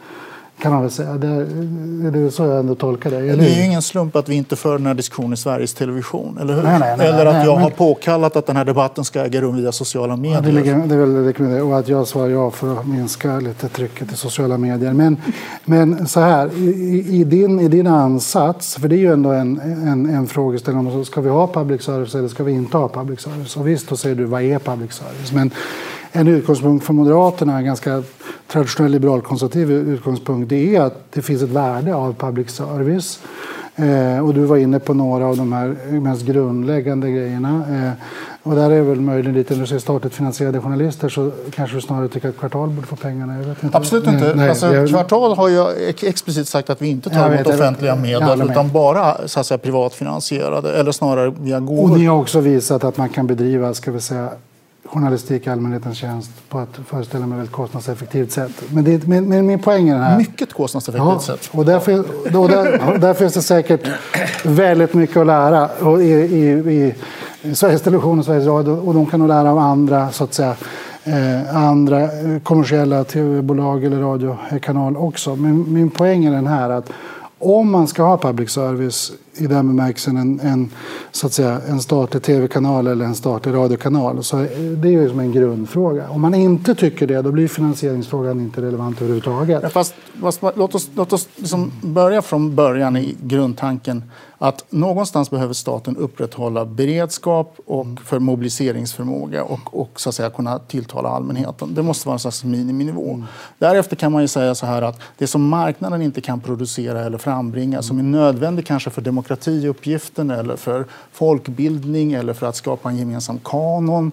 kan 0.60 0.72
man 0.72 0.82
väl 0.82 0.90
säga. 0.90 1.12
Det, 1.12 1.26
är, 1.26 2.10
det 2.10 2.30
så 2.30 2.42
jag 2.42 2.58
ändå 2.58 2.74
tolkar 2.74 3.10
det. 3.10 3.16
Eller? 3.16 3.36
Det 3.36 3.50
är 3.50 3.56
ju 3.56 3.64
ingen 3.64 3.82
slump 3.82 4.16
att 4.16 4.28
vi 4.28 4.34
inte 4.34 4.56
för 4.56 4.78
den 4.78 4.86
här 4.86 4.94
diskussionen 4.94 5.32
i 5.32 5.36
Sveriges 5.36 5.74
Television, 5.74 6.38
eller 6.40 6.54
hur? 6.54 6.62
Nej, 6.62 6.78
nej, 6.80 6.94
nej, 6.98 7.08
eller 7.08 7.26
att 7.26 7.44
jag 7.44 7.56
har 7.56 7.70
påkallat 7.70 8.36
att 8.36 8.46
den 8.46 8.56
här 8.56 8.64
debatten 8.64 9.04
ska 9.04 9.24
äga 9.24 9.40
rum 9.40 9.56
via 9.56 9.72
sociala 9.72 10.16
medier. 10.16 10.34
Ja, 10.34 10.40
det, 10.40 10.52
ligger, 10.52 10.74
det 10.86 10.94
är 10.94 10.98
väl 10.98 11.50
det. 11.50 11.62
Och 11.62 11.78
att 11.78 11.88
jag 11.88 12.06
svarar 12.06 12.28
ja 12.28 12.50
för 12.50 12.80
att 12.80 12.86
minska 12.86 13.40
lite 13.40 13.68
trycket 13.68 14.12
i 14.12 14.16
sociala 14.16 14.58
medier. 14.58 14.92
Men, 14.92 15.16
men 15.64 16.06
så 16.06 16.20
här, 16.20 16.50
i, 16.56 17.06
i, 17.08 17.24
din, 17.24 17.60
i 17.60 17.68
din 17.68 17.86
ansats, 17.86 18.76
för 18.76 18.88
det 18.88 18.96
är 18.96 18.98
ju 18.98 19.12
ändå 19.12 19.30
en, 19.32 19.60
en, 19.60 20.10
en 20.10 20.26
frågeställning. 20.26 21.04
Ska 21.04 21.20
vi 21.20 21.28
ha 21.28 21.46
public 21.46 21.82
service 21.82 22.14
eller 22.14 22.28
ska 22.28 22.44
vi 22.44 22.52
inte 22.52 22.76
ha 22.76 22.88
public 22.88 23.20
service? 23.20 23.56
Och 23.56 23.68
visst, 23.68 23.88
då 23.88 23.96
säger 23.96 24.16
du 24.16 24.24
vad 24.24 24.42
är 24.42 24.58
public 24.58 24.92
service? 24.92 25.32
Men 25.32 25.50
en 26.12 26.28
utgångspunkt 26.28 26.86
för 26.86 26.92
Moderaterna, 26.92 27.58
en 27.58 27.64
ganska 27.64 28.02
traditionell 28.48 28.92
liberalkonservativ 28.92 29.72
utgångspunkt, 29.72 30.48
det 30.48 30.76
är 30.76 30.80
att 30.80 31.12
det 31.12 31.22
finns 31.22 31.42
ett 31.42 31.50
värde 31.50 31.94
av 31.94 32.14
public 32.14 32.50
service. 32.50 33.20
Eh, 33.76 34.26
och 34.26 34.34
du 34.34 34.44
var 34.44 34.56
inne 34.56 34.78
på 34.78 34.94
några 34.94 35.26
av 35.26 35.36
de 35.36 35.52
här 35.52 35.76
mest 36.00 36.22
grundläggande 36.22 37.10
grejerna. 37.10 37.64
Eh, 37.70 37.92
och 38.42 38.54
där 38.54 38.70
är 38.70 38.82
väl 38.82 39.00
möjligen 39.00 39.34
lite, 39.34 39.54
när 39.54 39.60
du 39.60 39.66
säger 39.66 39.80
statligt 39.80 40.14
finansierade 40.14 40.60
journalister 40.60 41.08
så 41.08 41.30
kanske 41.54 41.76
du 41.76 41.80
snarare 41.80 42.08
tycker 42.08 42.28
att 42.28 42.38
Kvartal 42.38 42.68
borde 42.68 42.86
få 42.86 42.96
pengarna? 42.96 43.38
Jag 43.38 43.56
inte. 43.62 43.76
Absolut 43.76 44.06
inte. 44.06 44.34
Nej, 44.34 44.48
alltså, 44.48 44.74
jag... 44.74 44.88
Kvartal 44.88 45.36
har 45.36 45.48
ju 45.48 45.88
explicit 46.02 46.48
sagt 46.48 46.70
att 46.70 46.82
vi 46.82 46.88
inte 46.88 47.10
tar 47.10 47.30
emot 47.30 47.46
offentliga 47.46 47.96
medel 47.96 48.42
utan 48.50 48.72
bara 48.72 49.28
så 49.28 49.40
att 49.40 49.46
säga, 49.46 49.58
privatfinansierade 49.58 50.72
eller 50.72 50.92
snarare 50.92 51.34
via 51.40 51.60
gåvor. 51.60 51.90
Och 51.92 51.98
ni 51.98 52.06
har 52.06 52.16
också 52.16 52.40
visat 52.40 52.84
att 52.84 52.96
man 52.96 53.08
kan 53.08 53.26
bedriva, 53.26 53.74
ska 53.74 53.92
vi 53.92 54.00
säga, 54.00 54.28
journalistik 54.92 55.46
i 55.46 55.50
allmänhetens 55.50 55.96
tjänst 55.96 56.30
på 56.48 56.60
ett, 56.60 56.68
föreställer 56.86 57.26
mig, 57.26 57.38
väldigt 57.38 57.54
kostnadseffektivt 57.54 58.32
sätt. 58.32 58.50
Men, 58.70 58.84
det, 58.84 59.06
men, 59.06 59.28
men 59.28 59.46
min 59.46 59.58
poäng 59.58 59.88
är 59.88 59.94
den 59.94 60.02
här... 60.02 60.18
Mycket 60.18 60.52
kostnadseffektivt 60.52 61.06
ja, 61.06 61.20
sätt. 61.20 61.48
Och 61.52 61.64
där, 61.64 62.04
då, 62.32 62.48
där, 62.48 62.98
där 62.98 63.14
finns 63.14 63.34
det 63.34 63.42
säkert 63.42 63.88
väldigt 64.44 64.94
mycket 64.94 65.16
att 65.16 65.26
lära 65.26 65.68
och 65.68 66.02
i, 66.02 66.12
i, 66.12 66.94
i 67.42 67.54
Sveriges 67.54 67.82
Television 67.82 68.18
och 68.18 68.24
Sveriges 68.24 68.46
Radio. 68.46 68.72
Och 68.72 68.94
de 68.94 69.06
kan 69.06 69.20
nog 69.20 69.28
lära 69.28 69.50
av 69.50 69.58
andra, 69.58 70.10
så 70.10 70.24
att 70.24 70.34
säga, 70.34 70.54
eh, 71.04 71.56
andra 71.56 72.08
kommersiella 72.42 73.04
tv-bolag 73.04 73.84
eller 73.84 74.00
radiokanal 74.00 74.96
också. 74.96 75.36
Men 75.36 75.72
min 75.72 75.90
poäng 75.90 76.24
är 76.24 76.32
den 76.32 76.46
här 76.46 76.70
att 76.70 76.90
om 77.38 77.70
man 77.70 77.88
ska 77.88 78.02
ha 78.02 78.18
public 78.18 78.50
service 78.50 79.12
i 79.34 79.46
den 79.46 79.66
bemärkelsen 79.66 80.16
en, 80.16 80.40
en, 80.40 80.70
så 81.12 81.26
att 81.26 81.32
säga, 81.32 81.60
en 81.68 81.80
statlig 81.80 82.22
tv-kanal 82.22 82.86
eller 82.86 83.04
en 83.04 83.14
statlig 83.14 83.54
radiokanal 83.54 84.24
så 84.24 84.36
det 84.76 84.88
är 84.88 84.92
ju 84.92 85.08
som 85.08 85.20
en 85.20 85.32
grundfråga. 85.32 86.08
Om 86.08 86.20
man 86.20 86.34
inte 86.34 86.74
tycker 86.74 87.06
det 87.06 87.22
då 87.22 87.32
blir 87.32 87.48
finansieringsfrågan 87.48 88.40
inte 88.40 88.62
relevant 88.62 88.96
överhuvudtaget. 88.96 89.60
Ja, 89.62 89.68
fast, 89.68 89.94
fast, 90.20 90.42
låt 90.54 90.74
oss, 90.74 90.90
låt 90.94 91.12
oss 91.12 91.28
liksom 91.36 91.72
börja 91.82 92.22
från 92.22 92.54
början 92.54 92.96
i 92.96 93.16
grundtanken 93.22 94.02
att 94.42 94.64
någonstans 94.70 95.30
behöver 95.30 95.54
staten 95.54 95.96
upprätthålla 95.96 96.64
beredskap 96.64 97.56
och 97.66 97.86
för 98.04 98.18
mobiliseringsförmåga 98.18 99.44
och, 99.44 99.80
och 99.80 100.00
så 100.00 100.08
att 100.08 100.14
säga, 100.14 100.30
kunna 100.30 100.58
tilltala 100.58 101.08
allmänheten. 101.08 101.74
Det 101.74 101.82
måste 101.82 102.08
vara 102.08 102.14
en 102.14 102.18
slags 102.18 102.44
miniminivå. 102.44 103.10
Mm. 103.10 103.24
Därefter 103.58 103.96
kan 103.96 104.12
man 104.12 104.22
ju 104.22 104.28
säga 104.28 104.54
så 104.54 104.66
här 104.66 104.82
att 104.82 105.00
det 105.18 105.26
som 105.26 105.48
marknaden 105.48 106.02
inte 106.02 106.20
kan 106.20 106.40
producera 106.40 107.00
eller 107.00 107.18
frambringa 107.18 107.82
som 107.82 107.98
är 107.98 108.02
nödvändigt 108.02 108.66
kanske 108.66 108.90
för 108.90 109.02
demokratiuppgiften 109.20 110.30
eller 110.30 110.56
för 110.56 110.86
folkbildning 111.12 112.12
eller 112.12 112.32
för 112.32 112.46
att 112.46 112.56
skapa 112.56 112.90
en 112.90 112.96
gemensam 112.96 113.38
kanon 113.44 114.12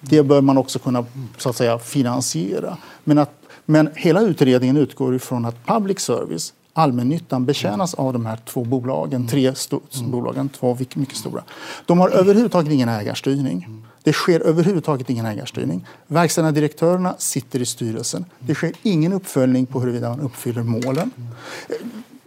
det 0.00 0.22
bör 0.22 0.40
man 0.40 0.58
också 0.58 0.78
kunna 0.78 1.04
så 1.38 1.50
att 1.50 1.56
säga, 1.56 1.78
finansiera. 1.78 2.76
Men, 3.04 3.18
att, 3.18 3.30
men 3.66 3.90
hela 3.94 4.20
utredningen 4.20 4.76
utgår 4.76 5.14
ifrån 5.14 5.44
att 5.44 5.66
public 5.66 6.00
service 6.00 6.52
allmännyttan 6.72 7.44
betjänas 7.46 7.94
av 7.94 8.12
de 8.12 8.26
här 8.26 8.38
två 8.44 8.64
bolagen, 8.64 9.26
tre 9.26 9.52
mm. 9.72 10.10
bolagen, 10.10 10.48
två 10.48 10.78
mycket 10.94 11.16
stora. 11.16 11.42
De 11.86 11.98
har 11.98 12.08
överhuvudtaget 12.08 12.72
ingen 12.72 12.88
ägarstyrning. 12.88 13.84
Det 14.02 14.12
sker 14.12 14.40
överhuvudtaget 14.40 15.10
ingen 15.10 15.26
ägarstyrning. 15.26 15.86
Verkställande 16.06 16.60
direktörerna 16.60 17.14
sitter 17.18 17.60
i 17.60 17.66
styrelsen. 17.66 18.24
Det 18.38 18.54
sker 18.54 18.72
ingen 18.82 19.12
uppföljning 19.12 19.66
på 19.66 19.80
huruvida 19.80 20.08
man 20.08 20.20
uppfyller 20.20 20.62
målen. 20.62 21.10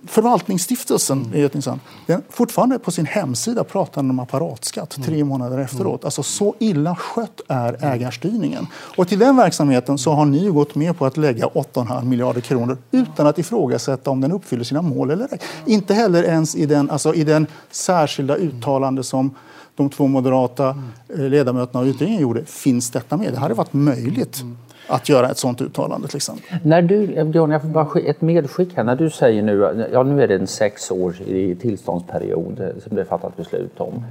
Förvaltningsstiftelsen 0.06 1.34
intressant. 1.34 1.82
Den 2.06 2.22
fortfarande 2.30 2.80
på 2.80 2.92
sin 2.92 3.06
hemsida 3.06 3.64
pratar 3.64 4.02
om 4.02 4.20
apparatskatt 4.20 4.98
tre 5.06 5.24
månader 5.24 5.58
efteråt. 5.58 6.06
Alltså 6.06 6.24
så 6.24 6.56
illa 6.60 6.96
skött 6.96 7.42
är 7.48 7.86
ägarstyrningen. 7.86 8.68
Och 8.98 9.08
till 9.08 9.20
den 9.20 9.36
verksamheten 9.36 9.98
så 9.98 10.12
har 10.12 10.26
ni 10.26 10.48
gått 10.48 10.76
med 10.76 10.98
på 10.98 11.06
att 11.06 11.18
lägga 11.18 11.46
8,5 11.46 12.06
miljarder 12.06 12.42
kronor 12.42 12.78
utan 12.92 13.28
att 13.28 13.40
ifrågasätta 13.40 14.10
om 14.10 14.22
den 14.22 14.32
uppfyller 14.32 14.64
sina 14.64 14.82
mål 14.82 15.12
eller 15.12 15.28
ej. 15.32 15.40
Inte 15.66 15.94
heller 15.94 16.24
ens 16.24 16.56
i 16.56 16.66
den, 16.66 16.90
alltså 16.90 17.14
i 17.14 17.24
den 17.24 17.48
särskilda 17.72 18.36
uttalande 18.36 19.04
som 19.04 19.36
de 19.76 19.90
två 19.90 20.08
moderata 20.08 20.78
eh, 21.10 21.20
ledamöterna 21.20 21.80
av 21.80 21.88
utredningen 21.88 22.22
gjorde 22.22 22.46
finns 22.46 22.92
detta 22.92 23.18
med. 23.18 23.34
Det 23.34 23.40
hade 23.40 23.54
varit 23.54 23.74
möjligt 23.74 24.44
att 24.88 25.10
göra 25.10 25.30
ett 25.30 25.38
sådant 25.38 25.62
uttalande 25.62 26.08
till 26.08 26.18
exempel. 26.18 26.58
När 26.64 26.82
du, 26.82 27.24
Björn, 27.24 27.52
jag 27.52 27.62
får 27.62 27.70
bara 27.70 28.00
ett 28.00 28.22
medskick 28.22 28.76
här. 28.76 28.84
När 28.84 28.96
du 28.96 29.10
säger 29.10 29.42
nu, 29.42 29.88
ja 29.94 30.04
nu 30.04 30.24
är 30.24 30.28
det 30.28 30.36
en 30.36 30.48
sex 30.48 30.92
år 30.92 31.22
i 31.22 31.56
tillståndsperiod 31.56 32.60
eh, 32.60 32.84
som 32.88 32.96
det 32.96 33.02
är 33.02 33.06
fattat 33.06 33.38
beslut 33.38 33.80
om. 33.80 34.04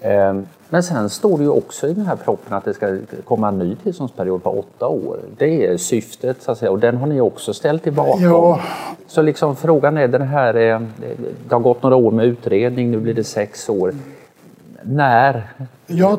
Ehm, 0.00 0.46
men 0.68 0.82
sen 0.82 1.10
står 1.10 1.38
det 1.38 1.44
ju 1.44 1.50
också 1.50 1.88
i 1.88 1.94
den 1.94 2.06
här 2.06 2.16
proppen 2.16 2.54
att 2.54 2.64
det 2.64 2.74
ska 2.74 2.98
komma 3.24 3.48
en 3.48 3.58
ny 3.58 3.76
tillståndsperiod 3.82 4.42
på 4.42 4.50
åtta 4.50 4.88
år. 4.88 5.18
Det 5.36 5.66
är 5.66 5.76
syftet 5.76 6.42
så 6.42 6.52
att 6.52 6.58
säga 6.58 6.70
och 6.70 6.78
den 6.78 6.96
har 6.96 7.06
ni 7.06 7.20
också 7.20 7.54
ställt 7.54 7.86
er 7.86 7.90
bakom. 7.90 8.22
Ja. 8.22 8.60
Så 9.06 9.22
liksom 9.22 9.56
frågan 9.56 9.96
är 9.96 10.08
den 10.08 10.22
här, 10.22 10.54
eh, 10.54 10.80
det 11.48 11.54
har 11.54 11.60
gått 11.60 11.82
några 11.82 11.96
år 11.96 12.10
med 12.10 12.26
utredning, 12.26 12.90
nu 12.90 12.98
blir 12.98 13.14
det 13.14 13.24
sex 13.24 13.68
år 13.68 13.94
när 14.82 15.52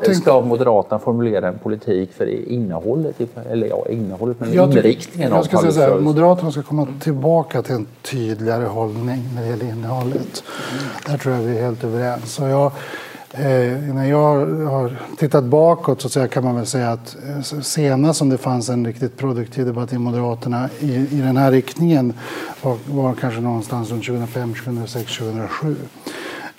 tänkte... 0.04 0.14
ska 0.14 0.40
Moderaterna 0.40 0.98
formulera 0.98 1.48
en 1.48 1.58
politik 1.58 2.12
för 2.12 2.48
innehållet, 2.48 3.16
eller 3.50 3.66
ja, 3.66 3.86
innehållet, 3.88 4.40
men 4.40 4.52
jag 4.52 4.72
inriktningen 4.72 5.32
jag 5.32 5.44
ska 5.44 5.58
säga 5.58 5.72
så 5.72 5.80
här, 5.80 6.00
Moderaterna 6.00 6.52
ska 6.52 6.62
komma 6.62 6.86
tillbaka 7.00 7.62
till 7.62 7.74
en 7.74 7.86
tydligare 8.02 8.64
hållning 8.64 9.28
när 9.34 9.42
det 9.42 9.48
gäller 9.48 9.66
innehållet. 9.66 10.42
Mm. 10.72 10.84
Där 11.06 11.18
tror 11.18 11.34
jag 11.34 11.42
vi 11.42 11.58
är 11.58 11.62
helt 11.62 11.84
överens. 11.84 12.38
Och 12.38 12.48
jag, 12.48 12.72
eh, 13.32 13.94
när 13.94 14.04
jag 14.04 14.46
har 14.66 14.96
tittat 15.18 15.44
bakåt 15.44 16.02
så 16.02 16.08
säga, 16.08 16.28
kan 16.28 16.44
man 16.44 16.56
väl 16.56 16.66
säga 16.66 16.90
att 16.90 17.16
eh, 17.28 17.60
senast 17.60 18.18
som 18.18 18.28
det 18.28 18.38
fanns 18.38 18.68
en 18.68 18.86
riktigt 18.86 19.16
produktiv 19.16 19.66
debatt 19.66 19.92
i 19.92 19.98
Moderaterna 19.98 20.68
i, 20.80 20.94
i 20.94 21.20
den 21.20 21.36
här 21.36 21.50
riktningen 21.50 22.12
var, 22.62 22.76
var 22.86 23.14
kanske 23.14 23.40
någonstans 23.40 23.90
runt 23.90 24.06
2005, 24.06 24.54
2006, 24.54 25.18
2007. 25.18 25.76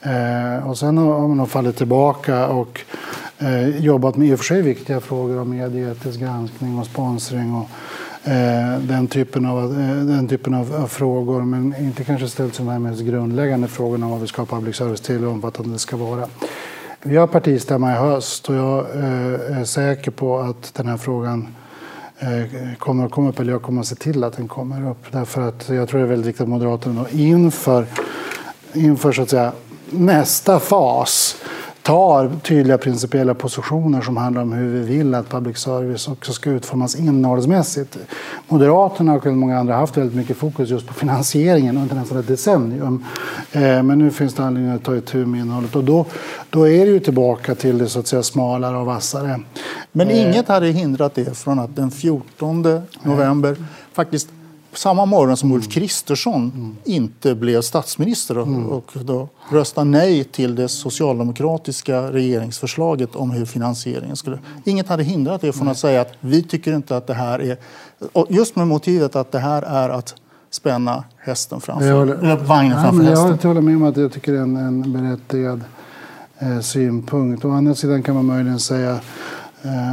Eh, 0.02 0.70
och 0.70 0.78
sen 0.78 0.98
har 0.98 1.28
man 1.28 1.48
fallit 1.48 1.78
tillbaka 1.78 2.48
och 2.48 2.82
eh, 3.40 3.78
jobbat 3.78 4.18
med 4.18 4.28
i 4.28 4.34
och 4.34 4.38
för 4.38 4.46
sig 4.46 4.62
viktiga 4.62 5.00
frågor 5.00 5.40
om 5.40 5.50
medieetisk 5.50 6.20
granskning 6.20 6.80
och 6.80 6.86
sponsring 6.86 7.56
och 7.56 7.70
eh, 8.30 8.80
den 8.80 9.08
typen, 9.08 9.46
av, 9.46 9.64
eh, 9.64 9.96
den 9.96 10.28
typen 10.28 10.54
av, 10.54 10.76
av, 10.76 10.88
frågor 10.88 11.42
men 11.42 11.76
inte 11.80 12.04
kanske 12.04 12.28
ställt 12.28 12.58
de 12.58 12.68
här 12.68 12.80
mest 12.80 13.02
grundläggande 13.02 13.68
frågorna 13.68 14.06
om 14.06 14.12
vad 14.12 14.22
vi 14.22 14.28
ska 14.28 14.42
ha 14.42 14.46
public 14.46 14.76
service 14.76 15.02
till 15.02 15.26
och 15.26 15.32
omfattande 15.32 15.74
det 15.74 15.80
ska 15.80 15.98
vara. 15.98 16.28
Vi 17.04 17.18
har 17.18 17.28
partistämma 17.28 17.92
i 17.92 17.96
höst 17.96 18.50
och 18.50 18.56
jag 18.56 18.80
eh, 18.80 19.58
är 19.60 19.64
säker 19.64 20.12
på 20.12 20.40
att 20.40 20.74
den 20.74 20.88
här 20.88 20.98
frågan 20.98 21.48
eh, 22.20 22.76
kommer 22.78 23.06
att 23.06 23.12
komma 23.12 23.30
upp, 23.30 23.40
eller 23.40 23.52
jag 23.52 23.62
kommer 23.62 23.82
att 23.82 23.88
se 23.88 23.96
till 23.96 24.24
att 24.24 24.38
den 24.38 24.48
kommer 24.48 24.90
upp. 24.90 25.12
Därför 25.12 25.42
att 25.42 25.70
jag 25.70 25.90
tror 25.90 26.00
det 26.00 26.06
är 26.06 26.10
väldigt 26.10 26.28
viktigt 26.28 26.42
att 26.42 26.50
Moderaterna 26.50 27.06
inför, 27.12 27.86
inför 28.74 29.12
så 29.12 29.22
att 29.22 29.30
säga, 29.30 29.52
nästa 29.92 30.60
fas 30.60 31.36
tar 31.82 32.32
tydliga 32.44 32.78
principiella 32.78 33.34
positioner 33.34 34.02
som 34.02 34.18
handlar 34.18 34.42
om 34.42 34.52
hur 34.52 34.70
vi 34.70 34.98
vill 34.98 35.16
att 35.16 35.30
public 35.30 35.58
service 35.58 36.08
också 36.08 36.34
ska 36.34 36.50
utformas 36.50 36.96
innehållsmässigt. 36.96 37.98
Moderaterna 38.48 39.14
och 39.14 39.26
många 39.26 39.60
andra 39.60 39.74
har 39.74 39.80
haft 39.80 39.98
väldigt 39.98 40.16
mycket 40.16 40.38
fokus 40.38 40.70
just 40.70 40.88
på 40.88 40.94
finansieringen 40.94 41.78
under 41.78 41.96
nästan 41.96 42.20
ett 42.20 42.28
decennium. 42.28 43.06
Eh, 43.52 43.62
men 43.62 44.00
nu 44.00 44.12
finns 44.12 44.34
det 44.34 44.44
anledning 44.44 44.72
att 44.72 44.84
ta 44.84 44.96
itu 44.96 45.26
med 45.26 45.40
innehållet 45.40 45.76
och 45.76 45.84
då, 45.84 46.06
då 46.50 46.68
är 46.68 46.86
det 46.86 46.92
ju 46.92 47.00
tillbaka 47.00 47.56
till 47.56 47.78
det 47.78 47.90
så 47.90 48.00
att 48.00 48.08
säga 48.08 48.24
smalare 48.24 48.78
och 48.78 48.86
vassare. 48.86 49.40
Men 49.92 50.10
eh. 50.10 50.22
inget 50.22 50.48
hade 50.48 50.68
hindrat 50.68 51.16
det 51.16 51.38
från 51.38 51.60
att 51.60 51.76
den 51.76 51.92
14 51.92 52.82
november 53.04 53.56
faktiskt 53.94 54.30
samma 54.74 55.06
morgon 55.06 55.38
som 55.38 55.52
Ulf 55.52 55.70
Kristersson 55.70 56.52
mm. 56.56 56.76
inte 56.84 57.36
blev 57.36 57.62
statsminister 57.62 58.38
och, 58.38 58.48
mm. 58.48 58.66
och 58.66 58.92
då 59.04 59.30
röstade 59.52 59.90
nej 59.90 60.24
till 60.24 60.56
det 60.56 60.68
socialdemokratiska 60.68 62.12
regeringsförslaget 62.12 63.16
om 63.16 63.32
hur 63.32 63.46
finansieringen 63.46 64.16
skulle... 64.16 64.40
Inget 64.64 64.88
hade 64.88 65.04
hindrat 65.04 65.42
det 65.42 65.54
från 65.54 65.68
att 65.68 65.78
säga 65.78 66.02
att 66.02 66.14
vi 66.20 66.44
tycker 66.44 66.74
inte 66.74 66.98
att 66.98 67.08
det 67.08 67.14
här 67.14 67.40
är... 67.40 67.58
just 68.30 68.56
med 68.56 68.68
motivet 68.68 69.16
att 69.16 69.32
det 69.32 69.40
här 69.40 69.62
är 69.62 69.90
att 69.90 70.16
spänna 70.50 71.04
hästen 71.18 71.62
framför, 71.62 71.92
håller, 71.92 72.36
vagnen 72.36 72.78
ja, 72.78 72.84
framför 72.84 73.04
hästen. 73.04 73.38
Jag 73.42 73.48
håller 73.48 73.62
med 73.62 73.76
om 73.76 73.84
att 73.84 73.98
jag 73.98 74.12
tycker 74.12 74.32
det 74.32 74.38
är 74.38 74.42
en, 74.42 74.56
en 74.56 74.94
berättigad 74.94 75.64
eh, 76.40 76.60
synpunkt. 76.60 77.46
Å 77.46 77.52
andra 77.52 77.76
sidan 77.76 78.04
kan 78.04 78.16
man 78.16 78.26
möjligen 78.26 78.60
säga 78.60 79.00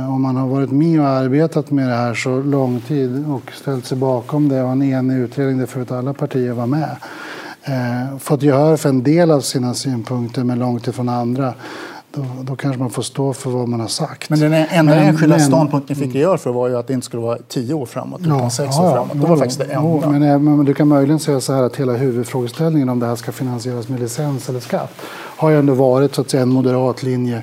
om 0.08 0.22
man 0.22 0.36
har 0.36 0.48
varit 0.48 0.70
med 0.70 1.00
och 1.00 1.06
arbetat 1.06 1.70
med 1.70 1.88
det 1.88 1.94
här 1.94 2.14
så 2.14 2.42
lång 2.42 2.80
tid 2.80 3.24
och 3.28 3.52
ställt 3.52 3.86
sig 3.86 3.98
bakom 3.98 4.48
det 4.48 4.62
och 4.62 4.72
en 4.72 4.82
enig 4.82 5.16
utredning 5.16 5.58
där 5.58 5.66
förut 5.66 5.92
alla 5.92 6.14
partier 6.14 6.52
var 6.52 6.66
med. 6.66 6.96
Eh, 7.62 8.18
fått 8.18 8.42
gehör 8.42 8.76
för 8.76 8.88
en 8.88 9.02
del 9.02 9.30
av 9.30 9.40
sina 9.40 9.74
synpunkter 9.74 10.44
men 10.44 10.58
långt 10.58 10.86
ifrån 10.86 11.08
andra. 11.08 11.54
Då, 12.12 12.24
då 12.42 12.56
kanske 12.56 12.80
man 12.80 12.90
får 12.90 13.02
stå 13.02 13.32
för 13.32 13.50
vad 13.50 13.68
man 13.68 13.80
har 13.80 13.88
sagt. 13.88 14.30
Men 14.30 14.40
den 14.40 14.52
enda 14.52 14.94
men, 14.94 15.04
enskilda 15.04 15.36
men, 15.36 15.46
ståndpunkt 15.46 15.88
ni 15.88 15.94
fick 15.94 16.14
gehör 16.14 16.36
för 16.36 16.50
var 16.50 16.68
ju 16.68 16.78
att 16.78 16.86
det 16.86 16.92
inte 16.94 17.04
skulle 17.04 17.22
vara 17.22 17.38
tio 17.48 17.74
år 17.74 17.86
framåt 17.86 18.20
utan 18.20 18.38
ja, 18.38 18.50
sex 18.50 18.74
ja, 18.76 18.88
år 18.88 18.94
framåt. 18.94 19.12
Det 19.12 19.18
var 19.18 19.28
ja, 19.28 19.36
faktiskt 19.36 19.58
det 19.58 19.64
enda. 19.64 20.08
Men, 20.10 20.44
men, 20.44 20.64
du 20.64 20.74
kan 20.74 20.88
möjligen 20.88 21.18
säga 21.18 21.40
så 21.40 21.52
här 21.52 21.62
att 21.62 21.76
hela 21.76 21.92
huvudfrågeställningen 21.92 22.88
om 22.88 23.00
det 23.00 23.06
här 23.06 23.16
ska 23.16 23.32
finansieras 23.32 23.88
med 23.88 24.00
licens 24.00 24.48
eller 24.48 24.60
skatt 24.60 24.92
har 25.36 25.50
ju 25.50 25.58
ändå 25.58 25.74
varit 25.74 26.14
så 26.14 26.20
att 26.20 26.30
säga, 26.30 26.42
en 26.42 26.48
moderat 26.48 27.02
linje 27.02 27.42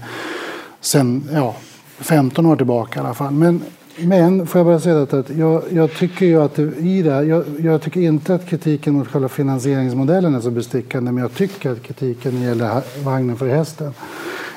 sen, 0.81 1.29
ja, 1.33 1.55
15 1.99 2.45
år 2.45 2.55
tillbaka 2.55 2.99
i 2.99 3.03
alla 3.03 3.13
fall. 3.13 3.33
Men 3.33 3.61
men 3.97 4.47
får 4.47 4.59
jag 4.59 4.65
bara 4.65 4.79
säga 4.79 5.01
att 5.01 5.29
jag, 5.29 5.63
jag 5.69 5.93
tycker 5.93 6.25
ju 6.25 6.41
att 6.41 6.55
det, 6.55 6.61
i 6.63 7.01
det 7.01 7.11
här, 7.11 7.23
jag, 7.23 7.43
jag, 7.59 7.81
tycker 7.81 8.01
inte 8.01 8.35
att 8.35 8.49
kritiken 8.49 8.93
mot 8.93 9.07
själva 9.07 9.29
finansieringsmodellen 9.29 10.35
är 10.35 10.39
så 10.39 10.51
bestickande, 10.51 11.11
men 11.11 11.21
jag 11.21 11.33
tycker 11.33 11.71
att 11.71 11.83
kritiken 11.83 12.33
när 12.33 12.41
det 12.41 12.47
gäller 12.47 12.81
vagnen 13.03 13.37
för 13.37 13.47
hästen 13.47 13.93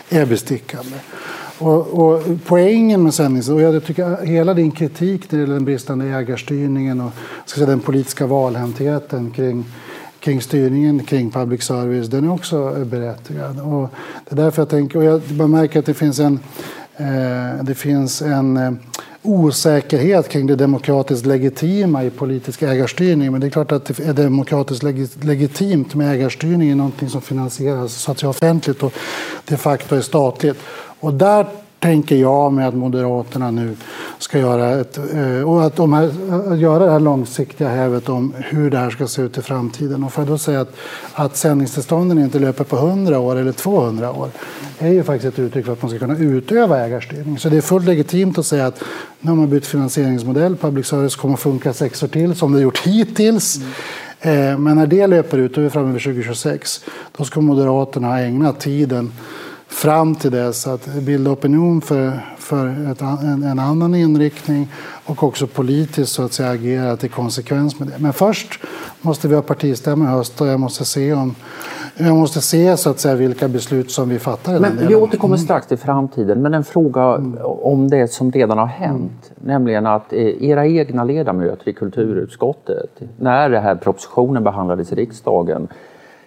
är 0.09 0.27
bestickande. 0.27 0.97
Och, 1.59 1.87
och 1.87 2.23
poängen 2.47 3.03
med 3.03 3.15
sändningen, 3.15 3.55
Och 3.55 3.61
jag 3.61 3.85
tycker 3.85 4.27
hela 4.27 4.55
din 4.55 4.71
kritik 4.71 5.33
när 5.33 5.39
det 5.39 5.43
gäller 5.43 5.55
den 5.55 5.65
bristande 5.65 6.07
ägarstyrningen 6.07 7.01
och 7.01 7.13
ska 7.47 7.55
säga, 7.55 7.67
den 7.67 7.81
politiska 7.81 8.27
valhäntheten 8.27 9.31
kring 9.31 9.65
kring 10.21 10.41
styrningen 10.41 11.05
kring 11.05 11.31
public 11.31 11.63
service, 11.63 12.09
den 12.09 12.25
är 12.25 12.33
också 12.33 12.85
berättigad. 12.85 13.61
Och 13.61 13.89
det 14.25 14.33
är 14.33 14.37
därför 14.37 14.63
jag 14.63 14.69
tänker, 14.69 14.99
och 14.99 15.05
jag 15.05 15.21
bara 15.21 15.49
märker 15.49 15.79
att 15.79 15.87
det 15.87 15.95
finns 15.95 16.19
en, 16.19 16.39
Eh, 17.01 17.65
det 17.65 17.75
finns 17.75 18.23
en 18.23 18.57
eh, 18.57 18.73
osäkerhet 19.23 20.29
kring 20.29 20.47
det 20.47 20.57
demokratiskt 20.57 21.27
legitima 21.27 22.05
i 22.05 22.11
politisk 22.11 22.63
ägarstyrning. 22.63 23.33
Men 23.33 23.41
det 23.41 23.47
är 23.47 23.51
klart 23.51 23.73
att 23.73 23.85
det 23.85 24.01
är 24.01 24.13
demokratiskt 24.13 24.83
legitimt 25.25 25.95
med 25.95 26.15
ägarstyrning 26.15 26.71
i 26.71 26.75
någonting 26.75 27.09
som 27.09 27.21
finansieras 27.21 27.93
så 27.93 28.11
att 28.11 28.19
säga 28.19 28.31
offentligt 28.31 28.83
och 28.83 28.93
de 29.45 29.57
facto 29.57 29.97
är 29.97 30.01
statligt. 30.01 30.59
Och 31.01 31.15
där 31.15 31.47
tänker 31.79 32.17
jag 32.17 32.53
mig 32.53 32.65
att 32.65 32.75
Moderaterna 32.75 33.51
nu 33.51 33.77
ska 34.19 34.39
göra, 34.39 34.81
ett, 34.81 34.99
eh, 35.15 35.51
och 35.51 35.65
att 35.65 35.77
de 35.77 35.93
här, 35.93 36.11
göra 36.57 36.85
det 36.85 36.91
här 36.91 37.01
långsiktiga 37.01 37.69
hävet 37.69 38.09
om 38.09 38.35
hur 38.37 38.71
det 38.71 38.79
här 38.79 38.91
ska 38.91 39.07
se 39.07 39.23
ut 39.23 39.39
i 39.39 39.43
framtiden. 39.43 40.05
Och 40.05 40.13
för 40.13 40.23
att 40.23 40.29
då 40.29 40.39
säga 40.39 40.61
att, 40.61 40.77
att 41.13 41.37
sändningstillstånden 41.37 42.19
inte 42.19 42.39
löper 42.39 42.65
på 42.65 42.77
100 42.77 43.19
år 43.19 43.37
eller 43.37 43.53
200 43.53 44.13
år 44.13 44.31
är 44.79 44.89
ju 44.89 45.03
faktiskt 45.03 45.35
ett 45.35 45.39
uttryck 45.39 45.67
för 45.67 45.73
att 45.73 45.83
man 45.83 45.91
ska 45.91 45.99
kunna 45.99 46.19
utöva 46.19 46.79
ägarstyrning. 46.79 47.39
Så 47.39 47.49
det 47.49 47.57
är 47.57 47.61
fullt 47.61 47.87
legitimt 47.87 48.39
att 48.39 48.47
säga 48.47 48.67
att 48.67 48.83
nu 49.21 49.31
har 49.31 49.37
man 49.37 49.51
bytt 49.51 49.67
finansieringsmodell, 49.67 50.57
public 50.57 50.87
service 50.87 51.17
kommer 51.17 51.35
att 51.35 51.41
funka 51.41 51.73
sex 51.73 52.03
år 52.03 52.09
till 52.09 52.35
som 52.35 52.53
det 52.53 52.61
gjort 52.61 52.79
hittills. 52.79 53.61
Mm. 54.21 54.65
Men 54.65 54.77
när 54.77 54.87
det 54.87 55.07
löper 55.07 55.39
ut, 55.39 55.55
då 55.55 55.61
är 55.61 55.65
vi 55.65 55.71
framme 55.71 55.93
vid 55.93 56.03
2026, 56.03 56.85
då 57.17 57.25
ska 57.25 57.41
Moderaterna 57.41 58.09
ha 58.09 58.19
ägnat 58.19 58.61
tiden 58.61 59.13
fram 59.69 60.15
till 60.15 60.31
dess 60.31 60.67
att 60.67 60.87
bilda 60.87 61.31
opinion 61.31 61.81
för, 61.81 62.13
för 62.39 62.91
ett, 62.93 63.01
en, 63.01 63.43
en, 63.43 63.59
annan 63.59 63.95
inriktning 63.95 64.69
och 65.05 65.23
också 65.23 65.47
politiskt 65.47 66.13
så 66.13 66.25
att 66.25 66.33
säga 66.33 66.51
agera 66.51 66.97
till 66.97 67.11
konsekvens 67.11 67.79
med 67.79 67.89
det. 67.89 67.95
Men 67.99 68.13
först 68.13 68.61
måste 69.01 69.29
vi 69.29 69.35
ha 69.35 69.43
partistämma 69.43 70.05
i 70.05 70.09
höst 70.09 70.41
och 70.41 70.47
jag 70.47 70.61
måste 70.61 70.85
se 70.85 71.13
om 71.13 71.35
jag 72.01 72.17
måste 72.17 72.41
se 72.41 72.77
så 72.77 72.91
att 72.91 72.99
säga, 72.99 73.15
vilka 73.15 73.49
beslut 73.49 73.91
som 73.91 74.09
vi 74.09 74.19
fattar. 74.19 74.61
Men 74.61 74.89
vi 74.89 74.95
återkommer 74.95 75.37
mm. 75.37 75.45
strax 75.45 75.67
till 75.67 75.79
framtiden, 75.79 76.43
men 76.43 76.55
en 76.55 76.65
fråga 76.65 77.03
mm. 77.03 77.39
om 77.43 77.91
det 77.91 78.13
som 78.13 78.33
redan 78.33 78.59
har 78.59 78.67
hänt. 78.67 79.31
Mm. 79.31 79.53
Nämligen 79.53 79.87
att 79.87 80.13
eh, 80.13 80.43
era 80.43 80.67
egna 80.67 81.05
ledamöter 81.05 81.69
i 81.69 81.73
kulturutskottet, 81.73 83.01
när 83.17 83.51
den 83.51 83.63
här 83.63 83.75
propositionen 83.75 84.45
behandlades 84.45 84.93
i 84.93 84.95
riksdagen, 84.95 85.69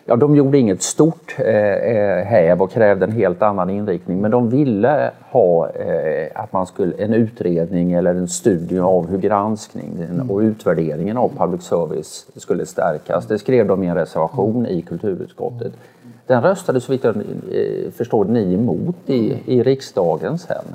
Ja, 0.05 0.15
de 0.15 0.36
gjorde 0.36 0.58
inget 0.58 0.81
stort 0.81 1.36
eh, 1.38 1.46
eh, 1.46 2.25
häv 2.25 2.62
och 2.62 2.72
krävde 2.72 3.05
en 3.05 3.12
helt 3.12 3.41
annan 3.41 3.70
inriktning 3.70 4.22
men 4.22 4.31
de 4.31 4.50
ville 4.50 5.12
ha 5.29 5.70
eh, 5.70 6.27
att 6.36 6.53
man 6.53 6.67
skulle, 6.67 7.03
en 7.03 7.13
utredning 7.13 7.91
eller 7.93 8.15
en 8.15 8.27
studie 8.27 8.79
av 8.79 9.10
hur 9.10 9.17
granskningen 9.17 10.12
mm. 10.12 10.31
och 10.31 10.39
utvärderingen 10.39 11.17
av 11.17 11.31
public 11.38 11.63
service 11.63 12.25
skulle 12.36 12.65
stärkas. 12.65 13.27
Det 13.27 13.39
skrev 13.39 13.67
de 13.67 13.84
i 13.84 13.88
en 13.88 13.96
reservation 13.96 14.65
i 14.65 14.81
kulturutskottet. 14.81 15.74
Den 16.27 16.41
röstade 16.41 16.81
så 16.81 16.91
vitt 16.91 17.03
jag 17.03 17.15
eh, 17.15 17.91
förstår 17.98 18.25
ni 18.25 18.53
emot 18.53 18.96
i, 19.05 19.38
i 19.46 19.63
riksdagen 19.63 20.38
sen 20.38 20.65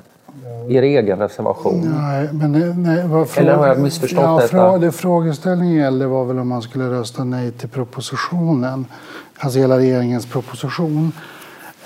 er 0.69 0.83
egen 0.83 1.19
reservation? 1.19 1.95
Nej, 1.99 2.29
men 2.33 2.83
nej, 2.83 3.09
vad 3.09 3.29
fråga, 3.29 3.49
Eller 3.49 3.59
har 3.59 3.67
jag 3.67 3.81
missförstått 3.81 4.23
ja, 4.23 4.39
detta? 4.43 4.79
Det 4.79 4.93
frågeställningen 4.93 5.77
gällde 5.77 6.07
var 6.07 6.25
väl 6.25 6.39
om 6.39 6.49
man 6.49 6.63
skulle 6.63 6.91
rösta 6.91 7.25
nej 7.25 7.53
till 7.53 7.69
propositionen, 7.69 8.87
alltså 9.39 9.59
hela 9.59 9.79
regeringens 9.79 10.27
proposition. 10.27 11.13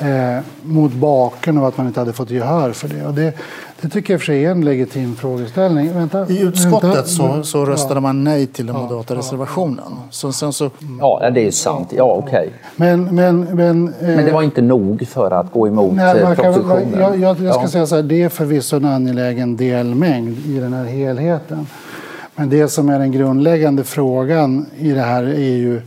Eh, 0.00 0.42
mot 0.62 0.92
bakgrund 0.92 1.58
av 1.58 1.64
att 1.64 1.76
man 1.76 1.86
inte 1.86 2.00
hade 2.00 2.12
fått 2.12 2.30
gehör 2.30 2.72
för 2.72 2.88
det. 2.88 3.06
Och 3.06 3.14
det, 3.14 3.34
det 3.80 3.88
tycker 3.88 4.14
jag 4.14 4.20
för 4.20 4.26
sig 4.26 4.44
är 4.44 4.50
en 4.50 4.64
legitim 4.64 5.16
frågeställning. 5.16 5.92
Vänta, 5.92 6.26
I 6.28 6.40
utskottet 6.40 6.90
vänta. 6.90 7.04
Så, 7.04 7.42
så 7.42 7.64
röstade 7.64 7.94
ja. 7.94 8.00
man 8.00 8.24
nej 8.24 8.46
till 8.46 8.66
den 8.66 8.76
moderata 8.76 9.14
ja, 9.14 9.18
reservationen. 9.18 9.92
Så, 10.10 10.32
sen 10.32 10.52
så... 10.52 10.70
Ja, 11.00 11.30
det 11.34 11.46
är 11.46 11.50
sant. 11.50 11.92
Ja, 11.96 12.04
okej. 12.04 12.38
Okay. 12.38 12.48
Men, 12.76 13.14
men, 13.14 13.40
men, 13.40 13.88
eh... 13.88 13.94
men 14.00 14.24
det 14.24 14.32
var 14.32 14.42
inte 14.42 14.62
nog 14.62 15.08
för 15.08 15.30
att 15.30 15.52
gå 15.52 15.68
emot 15.68 15.94
nej, 15.94 16.18
eh, 16.18 16.34
propositionen? 16.34 16.92
Kan, 16.92 17.00
jag, 17.00 17.18
jag, 17.18 17.40
jag 17.40 17.54
ska 17.54 17.68
säga 17.68 17.86
så 17.86 17.96
här, 17.96 18.02
det 18.02 18.22
är 18.22 18.28
förvisso 18.28 18.76
en 18.76 18.84
angelägen 18.84 19.56
delmängd 19.56 20.46
i 20.46 20.58
den 20.58 20.72
här 20.72 20.84
helheten. 20.84 21.66
Men 22.34 22.50
det 22.50 22.68
som 22.68 22.88
är 22.88 22.98
den 22.98 23.12
grundläggande 23.12 23.84
frågan 23.84 24.66
i 24.78 24.90
det 24.90 25.02
här 25.02 25.22
är 25.22 25.56
ju 25.56 25.80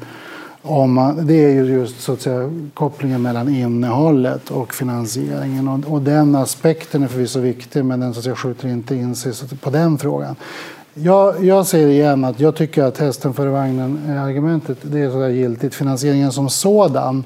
om 0.66 0.94
man, 0.94 1.28
det 1.28 1.46
är 1.46 1.50
ju 1.50 1.66
just 1.66 2.02
så 2.02 2.14
att 2.14 2.22
säga, 2.22 2.52
kopplingen 2.74 3.22
mellan 3.22 3.50
innehållet 3.50 4.52
och 4.52 4.74
finansieringen. 4.74 5.68
Och, 5.68 5.94
och 5.94 6.02
den 6.02 6.36
aspekten 6.36 7.04
är 7.04 7.08
förvisso 7.08 7.40
viktig, 7.40 7.86
men 7.86 8.00
den 8.00 8.14
så 8.14 8.20
att 8.20 8.24
säga, 8.24 8.36
skjuter 8.36 8.68
inte 8.68 8.96
in 8.96 9.16
sig 9.16 9.34
på 9.62 9.70
den 9.70 9.98
frågan. 9.98 10.36
Jag, 10.94 11.46
jag 11.46 11.68
säger 11.68 11.88
igen 11.88 12.24
att 12.24 12.40
jag 12.40 12.56
tycker 12.56 12.84
att 12.84 12.98
hästen 12.98 13.34
före 13.34 13.50
vagnen-argumentet 13.50 14.78
det 14.82 15.00
är 15.00 15.12
så 15.12 15.20
där 15.20 15.30
giltigt. 15.30 15.76
Finansieringen 15.76 16.32
som 16.32 16.50
sådan, 16.50 17.24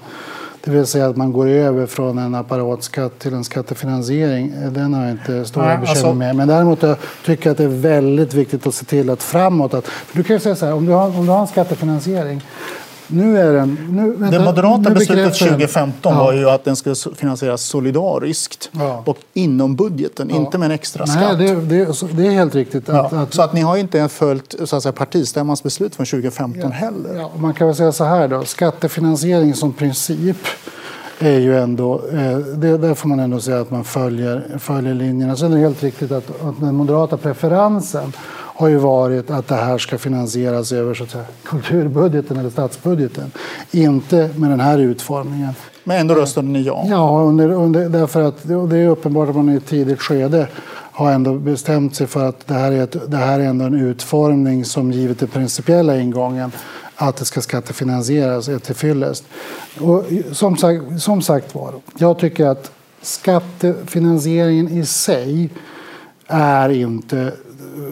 det 0.64 0.72
vill 0.72 0.86
säga 0.86 1.08
att 1.08 1.18
man 1.18 1.34
går 1.34 1.48
över 1.48 1.86
från 1.86 2.18
en 2.18 2.36
apparatskatt 2.36 3.20
till 3.20 3.34
en 3.34 3.44
skattefinansiering, 3.44 4.54
den 4.72 4.94
har 4.94 5.04
jag 5.04 5.12
inte 5.12 5.46
stora 5.46 5.66
Nej, 5.66 5.78
bekymmer 5.78 5.92
alltså... 5.92 6.14
med. 6.14 6.36
Men 6.36 6.48
däremot 6.48 6.82
jag 6.82 6.98
tycker 7.26 7.46
jag 7.46 7.52
att 7.52 7.58
det 7.58 7.64
är 7.64 7.68
väldigt 7.68 8.34
viktigt 8.34 8.68
att 8.68 8.76
se 8.76 8.86
till 8.86 9.10
att 9.10 9.24
framåt... 9.24 9.74
Att, 9.74 9.92
du 10.12 10.24
kan 10.24 10.40
säga 10.40 10.56
så 10.56 10.66
här, 10.66 10.74
om 10.74 10.86
du 10.86 10.92
har, 10.92 11.18
om 11.20 11.26
du 11.26 11.32
har 11.32 11.42
en 11.42 11.48
skattefinansiering 11.48 12.42
nu 13.08 13.40
är 13.40 13.54
den, 13.54 13.78
nu, 13.92 14.12
vänta, 14.12 14.38
det 14.38 14.46
moderata 14.46 14.90
beslutet 14.90 15.34
2015 15.34 16.14
ja. 16.14 16.24
var 16.24 16.34
ju 16.34 16.50
att 16.50 16.66
den 16.66 16.76
skulle 16.76 16.96
finansieras 17.16 17.62
solidariskt 17.62 18.70
ja. 18.72 19.04
och 19.06 19.18
inom 19.34 19.76
budgeten, 19.76 20.30
ja. 20.30 20.36
inte 20.36 20.58
med 20.58 20.66
en 20.66 20.72
extra 20.72 21.06
Nej, 21.06 21.16
skatt. 21.16 21.40
Det, 21.40 21.56
det, 21.56 22.14
det 22.18 22.28
är 22.28 22.32
helt 22.32 22.56
riktigt. 22.56 22.90
Att, 22.90 23.14
att, 23.14 23.34
så 23.34 23.42
att 23.42 23.54
ni 23.54 23.62
har 23.62 23.78
inte 23.78 24.08
följt 24.08 24.56
så 24.66 24.76
att 24.76 24.84
säga, 24.84 24.94
partistämmans 24.94 25.64
beslut 25.64 25.96
från 25.96 26.06
2015 26.06 26.72
heller. 26.72 27.38
man 27.38 27.54
kan 27.54 27.68
väl 27.68 27.76
säga 27.76 27.92
så 27.92 28.04
här 28.04 28.28
då, 28.28 28.44
skattefinansiering 28.44 29.54
som 29.54 29.74
princip 29.74 30.38
är 31.20 31.40
ju 31.40 31.58
ändå, 31.58 32.02
eh, 32.12 32.38
det, 32.38 32.78
där 32.78 32.94
får 32.94 33.10
man 33.10 33.20
ändå 33.20 33.40
säga 33.40 33.60
att 33.60 33.72
man 33.72 33.84
följer, 33.84 34.58
följer 34.60 34.94
linjerna. 34.94 35.36
Sen 35.36 35.52
är 35.52 35.56
det 35.56 35.62
helt 35.62 35.84
riktigt 35.84 36.12
att, 36.12 36.44
att 36.44 36.60
den 36.60 36.76
moderata 36.76 37.18
preferensen 37.18 38.14
har 38.58 38.68
ju 38.68 38.78
varit 38.78 39.30
att 39.30 39.48
det 39.48 39.56
här 39.56 39.78
ska 39.78 39.98
finansieras 39.98 40.72
över 40.72 40.94
så 40.94 41.04
att 41.04 41.10
säga, 41.10 41.24
kulturbudgeten 41.44 42.38
eller 42.38 42.50
statsbudgeten. 42.50 43.32
Inte 43.72 44.30
med 44.36 44.50
den 44.50 44.60
här 44.60 44.78
utformningen. 44.78 45.54
Men 45.84 45.98
ändå 45.98 46.16
röstade 46.16 46.48
ni 46.48 46.62
ja? 46.62 46.86
Ja, 46.90 47.22
under, 47.22 47.52
under, 47.52 47.90
därför 47.90 48.22
att 48.22 48.48
det 48.70 48.78
är 48.78 48.88
uppenbart 48.88 49.30
att 49.30 49.36
man 49.36 49.50
i 49.50 49.56
ett 49.56 49.66
tidigt 49.66 50.02
skede 50.02 50.48
har 50.92 51.12
ändå 51.12 51.34
bestämt 51.34 51.96
sig 51.96 52.08
för 52.08 52.26
att 52.26 52.48
det 52.48 52.54
här 52.54 52.72
är, 52.72 52.84
ett, 52.84 53.12
det 53.12 53.18
här 53.18 53.40
är 53.40 53.44
ändå 53.44 53.66
en 53.66 53.82
utformning 53.82 54.66
som 54.66 54.92
givet 54.92 55.20
den 55.20 55.30
principiella 55.30 55.98
ingången 55.98 56.52
att 56.96 57.16
det 57.16 57.26
ska 57.26 57.42
skattefinansieras 57.42 58.48
är 58.48 58.60
till 58.60 58.76
fyllest. 58.76 59.24
Och 59.80 60.06
som, 60.32 60.58
sagt, 60.58 61.02
som 61.02 61.22
sagt 61.22 61.56
var, 61.56 61.74
jag 61.98 62.20
tycker 62.20 62.46
att 62.46 62.72
skattefinansieringen 63.02 64.70
i 64.70 64.86
sig 64.86 65.50
är 66.28 66.70
inte 66.70 67.34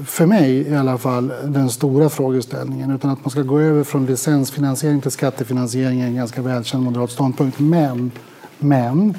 för 0.05 0.25
mig 0.25 0.51
i 0.51 0.75
alla 0.75 0.97
fall, 0.97 1.31
den 1.43 1.69
stora 1.69 2.09
frågeställningen. 2.09 2.91
Utan 2.91 3.11
att 3.11 3.25
man 3.25 3.31
ska 3.31 3.41
gå 3.41 3.59
över 3.59 3.83
från 3.83 4.05
licensfinansiering 4.05 5.01
till 5.01 5.11
skattefinansiering 5.11 6.01
är 6.01 6.07
en 6.07 6.15
ganska 6.15 6.41
välkänd 6.41 6.83
moderat 6.83 7.11
ståndpunkt. 7.11 7.59
Men, 7.59 8.11
men 8.59 9.17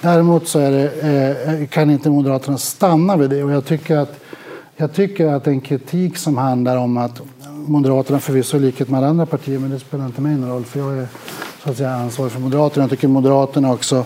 däremot 0.00 0.48
så 0.48 0.58
det, 0.58 0.90
eh, 1.46 1.66
kan 1.66 1.90
inte 1.90 2.10
Moderaterna 2.10 2.58
stanna 2.58 3.16
vid 3.16 3.30
det. 3.30 3.44
Och 3.44 3.50
jag 3.50 3.64
tycker 3.64 3.96
att 3.96 4.20
jag 4.78 4.92
tycker 4.92 5.26
att 5.26 5.46
en 5.46 5.60
kritik 5.60 6.16
som 6.16 6.36
handlar 6.36 6.76
om 6.76 6.96
att 6.96 7.22
Moderaterna 7.66 8.20
förvisso 8.20 8.56
i 8.56 8.60
likhet 8.60 8.88
med 8.88 8.98
alla 8.98 9.08
andra 9.08 9.26
partier, 9.26 9.58
men 9.58 9.70
det 9.70 9.78
spelar 9.78 10.06
inte 10.06 10.20
mig 10.20 10.36
någon 10.36 10.50
roll 10.50 10.64
för 10.64 10.80
jag 10.80 10.98
är 10.98 11.06
så 11.64 11.70
att 11.70 11.76
säga 11.76 11.90
ansvarig 11.90 12.32
för 12.32 12.40
Moderaterna. 12.40 12.82
Jag 12.82 12.90
tycker 12.90 13.08
Moderaterna 13.08 13.72
också 13.72 14.04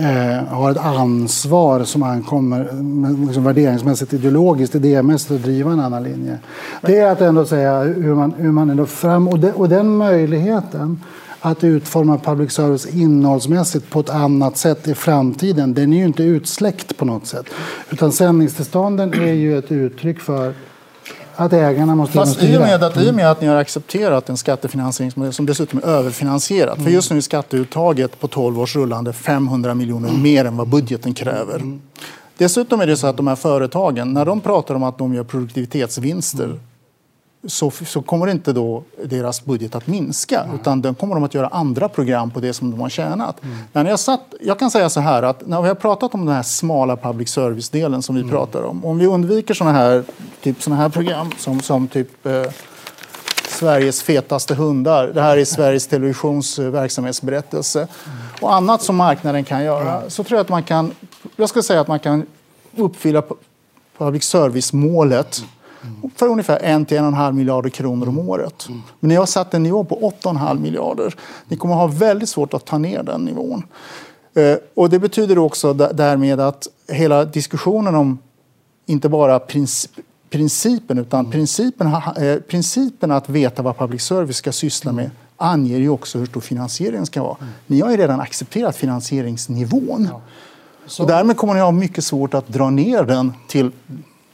eh, 0.00 0.44
har 0.44 0.70
ett 0.70 0.76
ansvar 0.76 1.84
som 1.84 2.02
ankommer 2.02 2.68
liksom 3.26 3.44
värderingsmässigt, 3.44 4.12
ideologiskt, 4.12 4.74
idémässigt 4.74 5.30
att 5.30 5.42
driva 5.42 5.72
en 5.72 5.80
annan 5.80 6.02
linje. 6.02 6.38
Det 6.82 6.98
är 6.98 7.12
att 7.12 7.20
ändå 7.20 7.44
säga 7.44 7.80
hur 7.80 8.14
man, 8.14 8.32
hur 8.32 8.52
man 8.52 8.70
ändå 8.70 8.86
fram... 8.86 9.28
Och, 9.28 9.38
de, 9.38 9.50
och 9.50 9.68
den 9.68 9.96
möjligheten 9.96 11.00
att 11.40 11.64
utforma 11.64 12.18
public 12.18 12.52
service 12.52 12.86
innehållsmässigt 12.86 13.90
på 13.90 14.00
ett 14.00 14.10
annat 14.10 14.56
sätt 14.56 14.88
i 14.88 14.94
framtiden, 14.94 15.74
den 15.74 15.92
är 15.92 15.96
ju 15.96 16.04
inte 16.04 16.22
utsläckt 16.22 16.96
på 16.96 17.04
något 17.04 17.26
sätt. 17.26 17.46
Utan 17.90 18.12
sändningstillstånden 18.12 19.14
är 19.14 19.32
ju 19.32 19.58
ett 19.58 19.72
uttryck 19.72 20.20
för 20.20 20.54
att 21.38 21.52
ägarna 21.52 21.94
måste 21.94 22.14
Fast 22.14 22.42
i 22.42 22.56
och, 22.56 22.60
med 22.60 22.82
att, 22.82 22.96
I 22.96 23.10
och 23.10 23.14
med 23.14 23.30
att 23.30 23.40
ni 23.40 23.46
har 23.46 23.56
accepterat 23.56 24.28
en 24.28 24.36
skattefinansieringsmodell 24.36 25.32
som 25.32 25.46
dessutom 25.46 25.78
är 25.78 25.86
överfinansierad. 25.86 26.72
Mm. 26.72 26.84
För 26.84 26.90
just 26.90 27.10
nu 27.10 27.16
är 27.16 27.20
skatteuttaget 27.20 28.20
på 28.20 28.28
12 28.28 28.60
års 28.60 28.76
rullande 28.76 29.12
500 29.12 29.74
miljoner 29.74 30.08
mm. 30.08 30.22
mer 30.22 30.44
än 30.44 30.56
vad 30.56 30.68
budgeten 30.68 31.14
kräver. 31.14 31.54
Mm. 31.54 31.80
Dessutom 32.38 32.80
är 32.80 32.86
det 32.86 32.96
så 32.96 33.06
att 33.06 33.16
de 33.16 33.26
här 33.26 33.36
företagen, 33.36 34.12
när 34.12 34.24
de 34.24 34.40
pratar 34.40 34.74
om 34.74 34.82
att 34.82 34.98
de 34.98 35.14
gör 35.14 35.24
produktivitetsvinster 35.24 36.44
mm. 36.44 36.60
Så, 37.46 37.70
så 37.70 38.02
kommer 38.02 38.26
inte 38.26 38.52
då 38.52 38.82
deras 39.04 39.44
budget 39.44 39.74
att 39.74 39.86
minska. 39.86 40.40
Mm. 40.40 40.54
Utan 40.54 40.82
den 40.82 40.94
kommer 40.94 41.14
de 41.14 41.24
att 41.24 41.34
göra 41.34 41.46
andra 41.46 41.88
program 41.88 42.30
på 42.30 42.40
det 42.40 42.52
som 42.52 42.70
de 42.70 42.80
har 42.80 42.88
tjänat. 42.88 43.44
Mm. 43.44 43.56
Men 43.72 43.86
jag, 43.86 44.00
satt, 44.00 44.34
jag 44.40 44.58
kan 44.58 44.70
säga 44.70 44.90
så 44.90 45.00
här 45.00 45.22
att 45.22 45.46
när 45.46 45.62
vi 45.62 45.68
har 45.68 45.74
pratat 45.74 46.14
om 46.14 46.26
den 46.26 46.34
här 46.34 46.42
smala 46.42 46.96
public 46.96 47.28
service-delen 47.28 48.02
som 48.02 48.14
vi 48.14 48.20
mm. 48.20 48.32
pratar 48.32 48.62
om. 48.62 48.84
Om 48.84 48.98
vi 48.98 49.06
undviker 49.06 49.54
såna 49.54 49.72
här, 49.72 50.04
typ 50.42 50.62
såna 50.62 50.76
här 50.76 50.88
program 50.88 51.30
som, 51.38 51.60
som 51.60 51.88
typ 51.88 52.26
eh, 52.26 52.42
Sveriges 53.48 54.02
fetaste 54.02 54.54
hundar. 54.54 55.08
Det 55.08 55.22
här 55.22 55.36
är 55.36 55.44
Sveriges 55.56 55.86
Televisions 55.86 56.58
verksamhetsberättelse. 56.58 57.88
Och 58.40 58.54
annat 58.54 58.82
som 58.82 58.96
marknaden 58.96 59.44
kan 59.44 59.64
göra. 59.64 60.10
Så 60.10 60.24
tror 60.24 60.36
jag 60.36 60.44
att 60.44 60.48
man 60.48 60.62
kan, 60.62 60.94
jag 61.36 61.48
ska 61.48 61.62
säga 61.62 61.80
att 61.80 61.88
man 61.88 61.98
kan 61.98 62.26
uppfylla 62.76 63.22
public 63.98 64.24
service-målet 64.24 65.42
för 66.16 66.28
ungefär 66.28 66.58
1-1,5 66.58 67.32
miljarder 67.32 67.70
kronor 67.70 68.08
om 68.08 68.18
året. 68.18 68.66
Men 69.00 69.08
ni 69.08 69.14
har 69.14 69.26
satt 69.26 69.54
en 69.54 69.62
nivå 69.62 69.84
på 69.84 70.12
8,5 70.22 70.60
miljarder. 70.60 71.14
Ni 71.48 71.56
kommer 71.56 71.74
ha 71.74 71.86
väldigt 71.86 72.28
svårt 72.28 72.54
att 72.54 72.64
ta 72.64 72.78
ner 72.78 73.02
den 73.02 73.20
nivån. 73.20 73.62
Eh, 74.34 74.56
och 74.74 74.90
det 74.90 74.98
betyder 74.98 75.38
också 75.38 75.72
därmed 75.74 76.40
att 76.40 76.68
hela 76.88 77.24
diskussionen 77.24 77.94
om 77.94 78.18
inte 78.86 79.08
bara 79.08 79.40
principen, 80.30 80.98
utan 80.98 81.20
mm. 81.20 81.32
principen, 81.32 81.86
eh, 82.16 82.36
principen 82.36 83.10
att 83.10 83.28
veta 83.28 83.62
vad 83.62 83.78
public 83.78 84.02
service 84.02 84.36
ska 84.36 84.52
syssla 84.52 84.92
med 84.92 85.10
anger 85.36 85.78
ju 85.78 85.88
också 85.88 86.18
hur 86.18 86.26
stor 86.26 86.40
finansieringen 86.40 87.06
ska 87.06 87.22
vara. 87.22 87.36
Mm. 87.40 87.52
Ni 87.66 87.80
har 87.80 87.90
ju 87.90 87.96
redan 87.96 88.20
accepterat 88.20 88.76
finansieringsnivån. 88.76 90.08
Ja. 90.10 90.20
Så. 90.86 91.02
Och 91.02 91.08
därmed 91.08 91.36
kommer 91.36 91.54
ni 91.54 91.60
ha 91.60 91.70
mycket 91.70 92.04
svårt 92.04 92.34
att 92.34 92.48
dra 92.48 92.70
ner 92.70 93.02
den 93.02 93.32
till 93.48 93.70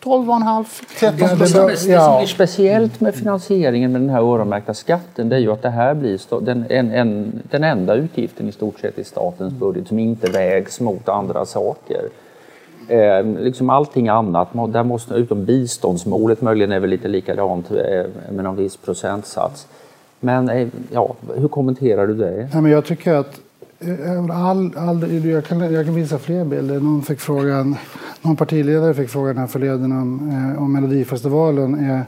12,5, 0.04 0.84
13 0.98 1.18
procent. 1.38 1.68
Det, 1.68 2.00
som 2.00 2.16
blir 2.18 2.26
speciellt 2.26 3.00
med 3.00 3.14
finansieringen 3.14 3.92
med 3.92 4.00
den 4.00 4.10
här 4.10 4.20
öronmärkta 4.20 4.74
skatten 4.74 5.28
det 5.28 5.36
är 5.36 5.40
ju 5.40 5.52
att 5.52 5.62
det 5.62 5.70
här 5.70 5.94
blir 5.94 6.40
den, 6.40 6.64
en, 6.68 6.90
en, 6.90 7.42
den 7.50 7.64
enda 7.64 7.94
utgiften 7.94 8.48
i 8.48 8.52
stort 8.52 8.80
sett 8.80 8.98
i 8.98 9.04
statens 9.04 9.52
budget 9.52 9.88
som 9.88 9.98
inte 9.98 10.30
vägs 10.30 10.80
mot 10.80 11.08
andra 11.08 11.44
saker. 11.44 12.08
Eh, 12.88 13.24
liksom 13.24 13.70
allting 13.70 14.08
annat, 14.08 14.48
där 14.68 14.84
måste, 14.84 15.14
utom 15.14 15.44
biståndsmålet 15.44 16.42
möjligen 16.42 16.72
är 16.72 16.80
väl 16.80 16.90
lite 16.90 17.08
likadant 17.08 17.70
eh, 17.70 17.76
med 18.30 18.44
någon 18.44 18.56
viss 18.56 18.76
procentsats. 18.76 19.66
Men 20.20 20.48
eh, 20.48 20.68
ja, 20.90 21.14
hur 21.36 21.48
kommenterar 21.48 22.06
du 22.06 22.14
det? 22.14 22.48
Nej, 22.52 22.62
men 22.62 22.72
jag 22.72 22.84
tycker 22.84 23.14
att 23.14 23.40
all, 24.32 24.76
all, 24.76 25.26
jag, 25.26 25.44
kan, 25.44 25.72
jag 25.72 25.84
kan 25.84 25.94
visa 25.94 26.18
fler 26.18 26.44
bilder. 26.44 26.80
Någon, 26.80 27.02
fick 27.02 27.20
frågan, 27.20 27.76
någon 28.22 28.36
partiledare 28.36 28.94
fick 28.94 29.10
frågan 29.10 29.38
här 29.38 29.46
förleden 29.46 29.92
om, 29.92 30.30
eh, 30.30 30.62
om 30.62 30.72
Melodifestivalen 30.72 31.74
är, 31.74 32.04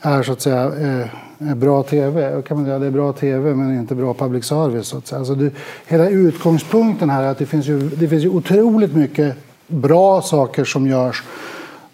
är 0.00 0.22
så 0.22 0.32
att 0.32 0.40
säga 0.40 0.64
eh, 0.64 1.08
är 1.50 1.54
bra 1.54 1.82
tv. 1.82 2.34
Och 2.34 2.46
kan 2.46 2.56
man 2.56 2.66
säga, 2.66 2.78
det 2.78 2.86
är 2.86 2.90
bra 2.90 3.12
tv 3.12 3.54
men 3.54 3.78
inte 3.78 3.94
bra 3.94 4.14
public 4.14 4.44
service. 4.44 4.86
Så 4.86 4.98
att 4.98 5.06
säga. 5.06 5.18
Alltså 5.18 5.34
du, 5.34 5.50
hela 5.86 6.08
utgångspunkten 6.08 7.10
här 7.10 7.22
är 7.22 7.28
att 7.28 7.38
det 7.38 7.46
finns, 7.46 7.66
ju, 7.66 7.78
det 7.78 8.08
finns 8.08 8.24
ju 8.24 8.28
otroligt 8.28 8.94
mycket 8.94 9.36
bra 9.66 10.22
saker 10.22 10.64
som 10.64 10.86
görs 10.86 11.22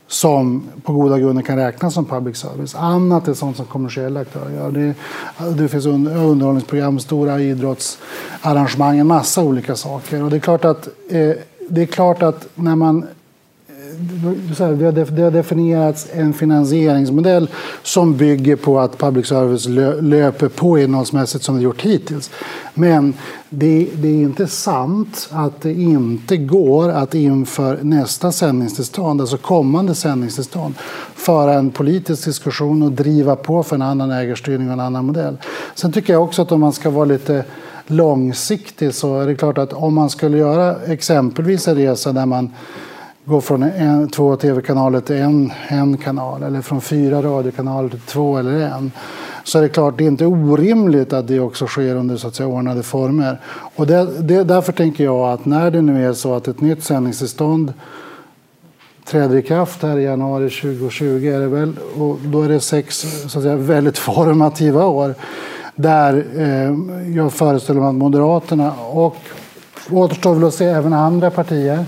som 0.09 0.65
på 0.83 0.93
goda 0.93 1.19
grunder 1.19 1.43
kan 1.43 1.57
räknas 1.57 1.95
som 1.95 2.05
public 2.05 2.37
service. 2.37 2.75
Annat 2.75 3.29
är 3.29 3.35
sånt 3.35 3.57
som 3.57 3.67
kommersiella 3.67 4.21
aktörer 4.21 4.55
gör. 4.55 4.71
Det, 4.71 4.95
alltså, 5.37 5.55
det 5.55 5.69
finns 5.69 5.87
underhållningsprogram, 5.87 6.99
stora 6.99 7.41
idrottsarrangemang, 7.41 8.99
en 8.99 9.07
massa 9.07 9.43
olika 9.43 9.77
saker. 9.77 10.23
Och 10.23 10.31
det 10.31 10.37
är 10.37 10.41
klart 10.41 10.65
att, 10.65 10.89
eh, 11.09 11.33
det 11.69 11.83
är 11.83 11.87
klart 11.87 12.23
att 12.23 12.47
när 12.55 12.77
man 12.77 13.07
Eh, 13.87 14.69
det 14.69 15.23
har 15.23 15.31
definierats 15.31 16.09
en 16.13 16.33
finansieringsmodell 16.33 17.49
som 17.83 18.17
bygger 18.17 18.57
på 18.57 18.81
att 18.81 18.99
public 18.99 19.27
service 19.27 19.67
löper 20.01 20.49
på 20.49 20.79
innehållsmässigt 20.79 21.45
som 21.45 21.57
det 21.57 21.63
gjort 21.63 21.83
hittills. 21.83 22.31
Men 22.75 23.15
det, 23.49 23.89
det, 23.95 24.09
är 24.09 24.23
inte 24.23 24.47
sant 24.47 25.29
att 25.33 25.61
det 25.61 25.73
inte 25.73 26.37
går 26.37 26.89
att 26.89 27.15
inför 27.15 27.79
nästa 27.83 28.33
sändningstillstånd, 28.33 29.21
alltså 29.21 29.37
kommande 29.37 29.95
sändningstillstånd, 29.95 30.75
föra 31.15 31.55
en 31.55 31.71
politisk 31.71 32.25
diskussion 32.25 32.83
och 32.83 32.93
driva 32.93 33.37
på 33.37 33.63
för 33.63 33.77
en 33.77 33.83
annan 33.83 34.11
ägarstyrning 34.11 34.67
och 34.67 34.73
en 34.73 34.81
annan 34.81 35.05
modell. 35.05 35.37
Sen 35.75 35.93
tycker 35.93 36.13
jag 36.13 36.23
också 36.23 36.43
att 36.43 36.53
om 36.53 36.61
man 36.61 36.73
ska 36.73 36.91
vara 36.91 37.05
lite 37.05 37.45
långsiktig 37.87 38.95
så 38.95 39.21
är 39.21 39.27
det 39.27 39.35
klart 39.35 39.59
att 39.59 39.73
om 39.73 39.95
man 39.95 40.11
skulle 40.11 40.39
göra 40.39 40.77
exempelvis 40.87 41.69
en 41.69 41.77
resa 41.77 42.13
där 42.13 42.27
man 42.27 42.51
gå 43.27 43.41
från 43.41 43.63
en, 43.63 44.09
två 44.09 44.37
tv-kanaler 44.37 45.01
till 45.01 45.17
en, 45.17 45.53
en 45.69 45.97
kanal 45.97 46.43
eller 46.43 46.61
från 46.61 46.81
fyra 46.81 47.23
radiokanaler 47.23 47.89
till 47.89 48.01
två 48.01 48.39
eller 48.39 48.53
en 48.53 48.93
så 49.45 49.59
är 49.59 49.63
det 49.63 49.69
klart, 49.69 49.99
det 49.99 50.05
är 50.05 50.09
inte 50.09 50.27
orimligt 50.27 51.13
att 51.13 51.29
det 51.29 51.41
också 51.41 51.67
sker 51.67 51.97
under 51.97 52.17
så 52.17 52.29
att 52.29 52.35
säga, 52.35 52.47
ordnade 52.47 52.83
former. 52.83 53.41
Och 53.77 53.87
det, 53.87 54.09
det, 54.21 54.45
därför 54.45 54.73
tänker 54.73 55.05
jag 55.05 55.33
att 55.33 55.45
när 55.45 55.71
det 55.71 55.83
nu 55.83 56.07
är 56.09 56.13
så 56.13 56.35
att 56.35 56.49
ett 56.49 56.61
nytt 56.61 56.85
sändningstillstånd 56.85 57.73
träder 59.05 59.37
i 59.37 59.43
kraft 59.43 59.83
här 59.83 59.99
i 59.99 60.05
januari 60.05 60.51
2020 60.51 61.05
är 61.07 61.41
det 61.41 61.47
väl, 61.47 61.77
och 61.99 62.19
då 62.25 62.43
är 62.43 62.49
det 62.49 62.61
sex 62.61 63.01
så 63.27 63.39
att 63.39 63.45
säga, 63.45 63.57
väldigt 63.57 63.99
formativa 64.09 64.87
år 64.87 65.15
där 65.75 66.27
eh, 66.37 67.15
jag 67.17 67.33
föreställer 67.33 67.81
mig 67.81 67.89
att 67.89 67.95
Moderaterna 67.95 68.73
och 68.75 69.17
återstår 69.91 70.35
väl 70.35 70.45
att 70.45 70.55
se 70.55 70.65
även 70.65 70.93
andra 70.93 71.31
partier 71.31 71.85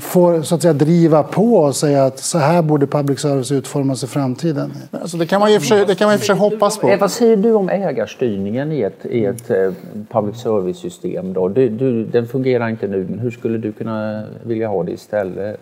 får 0.00 0.42
så 0.42 0.54
att 0.54 0.62
säga, 0.62 0.72
driva 0.72 1.22
på 1.22 1.56
och 1.56 1.76
säga 1.76 2.04
att 2.04 2.18
så 2.18 2.38
här 2.38 2.62
borde 2.62 2.86
public 2.86 3.20
service 3.20 3.52
utformas 3.52 4.04
i 4.04 4.06
framtiden. 4.06 4.72
Alltså 4.90 5.16
det 5.16 5.26
kan 5.26 5.40
man 5.40 5.52
ju 5.52 5.60
för 5.60 5.66
sig, 5.66 5.86
det 5.86 5.94
kan 5.94 6.08
man 6.08 6.18
för 6.18 6.26
sig 6.26 6.36
hoppas 6.36 6.78
på. 6.78 6.88
Eh, 6.88 7.00
vad 7.00 7.10
säger 7.10 7.36
du 7.36 7.52
om 7.52 7.68
ägarstyrningen 7.68 8.72
i 8.72 8.80
ett, 8.80 9.06
i 9.06 9.24
ett 9.24 9.50
eh, 9.50 9.72
public 10.10 10.36
service-system? 10.36 11.32
Då? 11.32 11.48
Du, 11.48 11.68
du, 11.68 12.04
den 12.04 12.28
fungerar 12.28 12.68
inte 12.68 12.86
nu, 12.86 13.06
men 13.10 13.18
hur 13.18 13.30
skulle 13.30 13.58
du 13.58 13.72
kunna 13.72 14.24
vilja 14.42 14.68
ha 14.68 14.82
det 14.82 14.92
istället? 14.92 15.60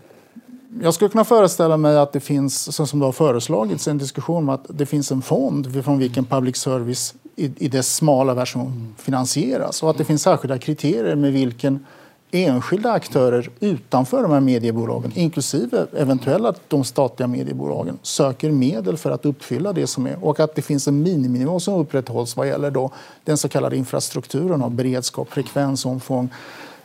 Jag 0.82 0.94
skulle 0.94 1.08
kunna 1.08 1.24
föreställa 1.24 1.76
mig 1.76 1.98
att 1.98 2.12
det 2.12 2.20
finns, 2.20 2.76
som 2.76 3.00
det 3.00 3.06
har 3.06 3.12
föreslagits, 3.12 3.88
en 3.88 3.98
diskussion 3.98 4.36
om 4.36 4.48
att 4.48 4.64
det 4.68 4.86
finns 4.86 5.12
en 5.12 5.22
fond 5.22 5.84
från 5.84 5.98
vilken 5.98 6.24
public 6.24 6.56
service 6.56 7.14
i, 7.36 7.52
i 7.58 7.68
dess 7.68 7.94
smala 7.94 8.34
version 8.34 8.94
finansieras 8.98 9.82
och 9.82 9.90
att 9.90 9.98
det 9.98 10.04
finns 10.04 10.22
särskilda 10.22 10.58
kriterier 10.58 11.16
med 11.16 11.32
vilken 11.32 11.86
enskilda 12.34 12.92
aktörer 12.92 13.50
utanför 13.60 14.22
de 14.22 14.32
här 14.32 14.40
mediebolagen, 14.40 15.12
inklusive 15.14 15.86
eventuella 15.96 16.54
de 16.68 16.84
statliga 16.84 17.26
mediebolagen, 17.26 17.98
söker 18.02 18.50
medel 18.50 18.96
för 18.96 19.10
att 19.10 19.26
uppfylla 19.26 19.72
det 19.72 19.86
som 19.86 20.06
är 20.06 20.24
och 20.24 20.40
att 20.40 20.54
det 20.54 20.62
finns 20.62 20.88
en 20.88 21.02
miniminivå 21.02 21.60
som 21.60 21.74
upprätthålls 21.74 22.36
vad 22.36 22.48
gäller 22.48 22.70
då 22.70 22.90
den 23.24 23.36
så 23.36 23.48
kallade 23.48 23.76
infrastrukturen 23.76 24.62
av 24.62 24.70
beredskap, 24.70 25.30
frekvens, 25.30 25.86
omfång, 25.86 26.28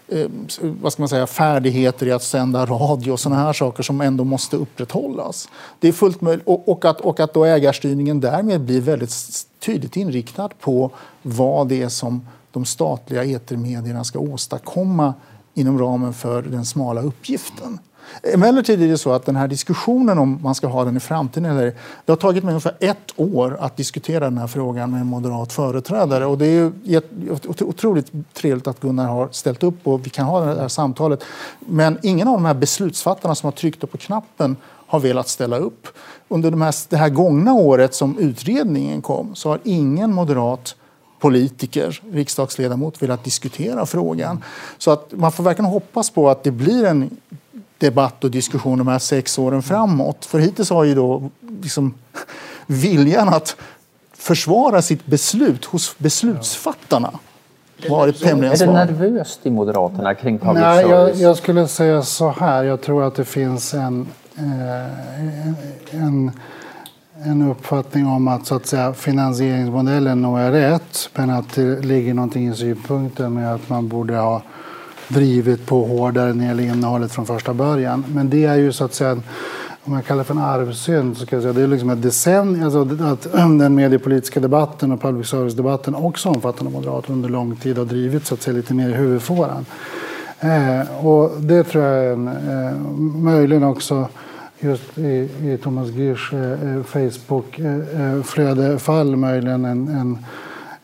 eh, 0.07 0.27
vad 0.62 0.93
ska 0.93 1.01
man 1.01 1.10
säga, 1.10 1.27
färdigheter 1.27 2.05
i 2.07 2.12
att 2.12 2.23
sända 2.23 2.65
radio 2.65 3.12
och 3.12 3.19
sådana 3.19 3.41
här 3.41 3.53
saker 3.53 3.83
som 3.83 4.01
ändå 4.01 4.23
måste 4.23 4.55
upprätthållas. 4.55 5.49
Det 5.79 5.88
är 5.88 5.91
fullt 5.91 6.21
möjligt. 6.21 6.47
Och, 6.47 6.69
och, 6.69 6.86
att, 6.86 7.01
och 7.01 7.19
att 7.19 7.33
då 7.33 7.45
ägarstyrningen 7.45 8.19
därmed 8.19 8.62
blir 8.62 8.81
väldigt 8.81 9.13
tydligt 9.60 9.95
inriktad 9.97 10.49
på 10.60 10.91
vad 11.21 11.67
det 11.67 11.81
är 11.81 11.89
som 11.89 12.21
de 12.51 12.65
statliga 12.65 13.23
etermedierna 13.23 14.03
ska 14.03 14.19
åstadkomma 14.19 15.13
inom 15.58 15.80
ramen 15.80 16.13
för 16.13 16.41
den 16.41 16.65
smala 16.65 17.02
uppgiften. 17.02 17.80
Emellertid 18.34 18.82
är 18.82 18.88
det 18.88 18.98
så 18.98 19.12
att 19.12 19.26
den 19.26 19.36
här 19.36 19.48
diskussionen 19.48 20.17
om 20.17 20.39
man 20.43 20.56
ska 20.56 20.67
ha 20.67 20.86
den 20.86 20.98
i 20.98 21.00
framtiden 21.00 21.52
eller 21.52 21.74
det 22.06 22.12
har 22.12 22.15
tagit 22.15 22.43
mig 22.43 22.52
ungefär 22.52 22.78
ett 22.80 23.12
år 23.15 23.58
att 23.60 23.78
diskutera 23.78 24.20
den 24.20 24.38
här 24.38 24.48
frågan 24.48 24.91
med 24.91 25.02
en 25.02 25.08
moderat 25.08 25.54
företrädare 25.54 26.26
och 26.26 26.38
det 26.38 26.46
är 26.46 26.72
ju 26.84 27.02
otroligt 27.60 28.12
trevligt 28.34 28.67
att 28.67 28.80
Gunnar 28.80 29.08
har 29.08 29.30
ställt 29.32 29.63
upp 29.63 29.88
och 29.88 30.06
vi 30.06 30.10
kan 30.10 30.26
ha 30.26 30.46
det 30.46 30.62
här 30.62 30.67
samtalet. 30.67 31.24
Men 31.60 32.00
ingen 32.04 32.28
av 32.28 32.34
de 32.34 32.46
här 32.46 32.54
beslutsfattarna 32.54 33.36
som 33.36 33.48
har 33.48 33.52
tryckt 33.52 33.91
på 33.91 33.98
knappen 33.98 34.56
har 34.88 35.00
velat 35.00 35.28
ställa 35.28 35.58
upp. 35.58 35.88
Under 36.28 36.52
de 36.52 36.62
här, 36.62 36.76
det 36.89 36.98
här 36.98 37.10
gångna 37.10 37.54
året 37.54 37.96
som 37.96 38.17
utredningen 38.17 39.02
kom 39.02 39.36
så 39.36 39.50
har 39.50 39.60
ingen 39.63 40.13
moderat 40.13 40.76
politiker, 41.19 42.01
riksdagsledamot, 42.12 43.01
velat 43.01 43.23
diskutera 43.23 43.86
frågan. 43.86 44.43
Så 44.77 44.91
att 44.91 45.12
man 45.12 45.32
får 45.32 45.43
verkligen 45.43 45.71
hoppas 45.71 46.10
på 46.10 46.30
att 46.30 46.43
det 46.43 46.51
blir 46.51 46.86
en 46.86 47.17
debatt 47.77 48.23
och 48.23 48.32
diskussion 48.32 48.77
de 48.77 48.88
här 48.88 48.99
sex 48.99 49.39
åren 49.39 49.63
framåt. 49.63 50.25
För 50.25 50.39
hittills 50.39 50.69
har 50.69 50.84
ju 50.84 50.95
då 50.95 51.30
liksom 51.62 51.93
viljan 52.67 53.30
att 53.30 53.56
försvara 54.13 54.82
sitt 54.82 55.06
beslut 55.06 55.65
hos 55.65 55.97
beslutsfattarna 55.97 57.19
varit 57.89 58.19
tämligen 58.19 58.58
svag. 58.58 58.75
Är 58.75 58.86
det 58.86 58.93
nervöst 58.93 59.39
i 59.43 59.49
Moderaterna 59.49 60.15
kring 60.15 60.39
public 60.39 60.62
Nej, 60.62 60.86
jag, 60.89 61.15
jag, 61.15 61.38
skulle 61.38 61.67
säga 61.67 62.01
så 62.01 62.30
här. 62.30 62.63
Jag 62.63 62.82
tror 62.82 63.03
att 63.03 63.15
det 63.15 63.25
finns 63.25 63.73
en, 63.73 64.08
eh, 64.38 66.03
en 66.03 66.32
en 67.23 67.49
uppfattning 67.49 68.08
om 68.08 68.27
att, 68.27 68.45
så 68.45 68.56
att 68.56 68.65
säga, 68.65 68.93
finansieringsmodellen 68.93 70.21
nog 70.21 70.39
är 70.39 70.51
rätt 70.51 71.10
men 71.15 71.30
att 71.30 71.56
det 71.56 71.86
ligger 71.86 72.13
någonting 72.13 72.47
i 72.47 72.56
synpunkten 72.56 73.34
med 73.34 73.53
att 73.53 73.69
man 73.69 73.88
borde 73.88 74.15
ha 74.15 74.41
drivit 75.08 75.65
på 75.65 75.86
hårdare 75.86 76.34
när 76.34 76.39
det 76.39 76.45
gäller 76.45 76.63
innehållet 76.63 77.12
från 77.12 77.25
första 77.25 77.53
början. 77.53 78.06
Men 78.08 78.30
det 78.30 78.45
är 78.45 78.56
ju 78.56 78.71
så 78.71 78.86
att 78.86 78.93
säga 78.93 79.12
om 79.84 79.93
man 79.93 80.03
kallar 80.03 80.19
det 80.19 80.23
för 80.23 80.34
en 80.34 80.41
arvsynd 80.41 81.17
så 81.17 81.25
ska 81.25 81.36
jag 81.36 81.43
säga 81.43 81.53
det 81.53 81.62
är 81.62 81.67
liksom 81.67 81.89
ett 81.89 82.01
decennium, 82.01 82.63
alltså 82.63 83.03
att 83.03 83.23
den 83.60 83.75
mediepolitiska 83.75 84.39
debatten 84.39 84.91
och 84.91 85.01
public 85.01 85.27
service-debatten 85.27 85.95
också 85.95 86.30
omfattande 86.30 86.71
Moderaterna 86.71 87.15
under 87.15 87.30
lång 87.30 87.56
tid 87.56 87.77
har 87.77 87.86
drivit 87.86 88.25
så 88.25 88.34
att 88.34 88.41
säga 88.41 88.58
lite 88.58 88.73
mer 88.73 88.89
i 88.89 88.93
huvudfåran. 88.93 89.65
Eh, 90.39 91.06
och 91.06 91.41
det 91.41 91.63
tror 91.63 91.84
jag 91.84 92.06
är 92.06 92.13
en, 92.13 92.27
eh, 92.27 92.77
möjligen 93.21 93.63
också 93.63 94.08
just 94.60 94.98
i, 94.98 95.30
i 95.43 95.58
Thomas 95.63 95.89
Gyrs 95.89 96.34
eh, 96.34 96.52
eh 96.52 96.84
Facebook-flödefall 96.84 99.13
eh, 99.13 99.15
möjligen 99.15 99.65
en, 99.65 99.88
en 99.88 100.17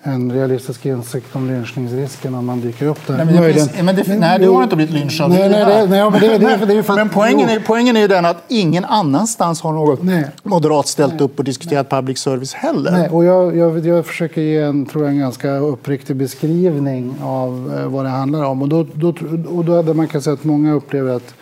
en 0.06 0.32
realistisk 0.32 0.86
insikt 0.86 1.36
om 1.36 1.48
lynchningsrisken 1.48 2.36
om 2.36 2.46
man 2.46 2.62
dyker 2.62 2.86
upp 2.86 3.08
där. 3.08 3.18
Nej, 3.18 3.26
men, 3.26 3.36
det 3.36 3.54
finns, 3.54 3.72
men 3.84 3.96
det, 3.96 4.20
nej, 4.20 4.40
du 4.40 4.50
har 4.50 4.64
inte 4.64 4.76
blivit 4.76 4.94
lynchad. 4.94 5.30
Nej, 5.30 5.50
nej, 5.50 5.66
nej, 5.66 5.88
nej, 5.88 6.12
men, 6.12 6.22
det, 6.22 6.38
det, 6.38 6.66
det, 6.66 6.68
det 6.82 6.96
men 6.96 7.10
poängen, 7.10 7.50
är, 7.50 7.60
poängen 7.60 7.96
är 7.96 8.02
ju 8.02 8.08
den 8.08 8.26
att 8.26 8.44
ingen 8.48 8.86
annanstans 8.86 9.62
har 9.62 9.74
något 9.74 10.04
nej. 10.04 10.26
moderat 10.44 10.88
ställt 10.88 11.14
nej. 11.14 11.22
upp 11.22 11.40
och 11.40 11.46
diskuterat 11.46 11.92
nej. 11.92 12.02
public 12.02 12.20
service 12.20 12.54
heller. 12.54 12.92
Nej, 12.92 13.10
och 13.10 13.26
jag, 13.26 13.58
jag, 13.58 13.86
jag 13.86 14.06
försöker 14.06 14.42
ge 14.42 14.62
en, 14.62 14.86
tror 14.86 15.04
jag, 15.04 15.14
en 15.14 15.20
ganska 15.20 15.58
uppriktig 15.58 16.16
beskrivning 16.16 17.16
av 17.22 17.80
eh, 17.80 17.88
vad 17.88 18.06
det 18.06 18.10
handlar 18.10 18.44
om. 18.44 18.62
Och 18.62 18.70
då, 18.70 18.86
då, 18.94 19.14
och 19.48 19.66
då 19.66 19.76
hade 19.76 19.94
man 19.94 20.08
kan 20.08 20.22
säga 20.22 20.34
att 20.34 20.44
många 20.44 20.74
upplever 20.74 21.16
att 21.16 21.34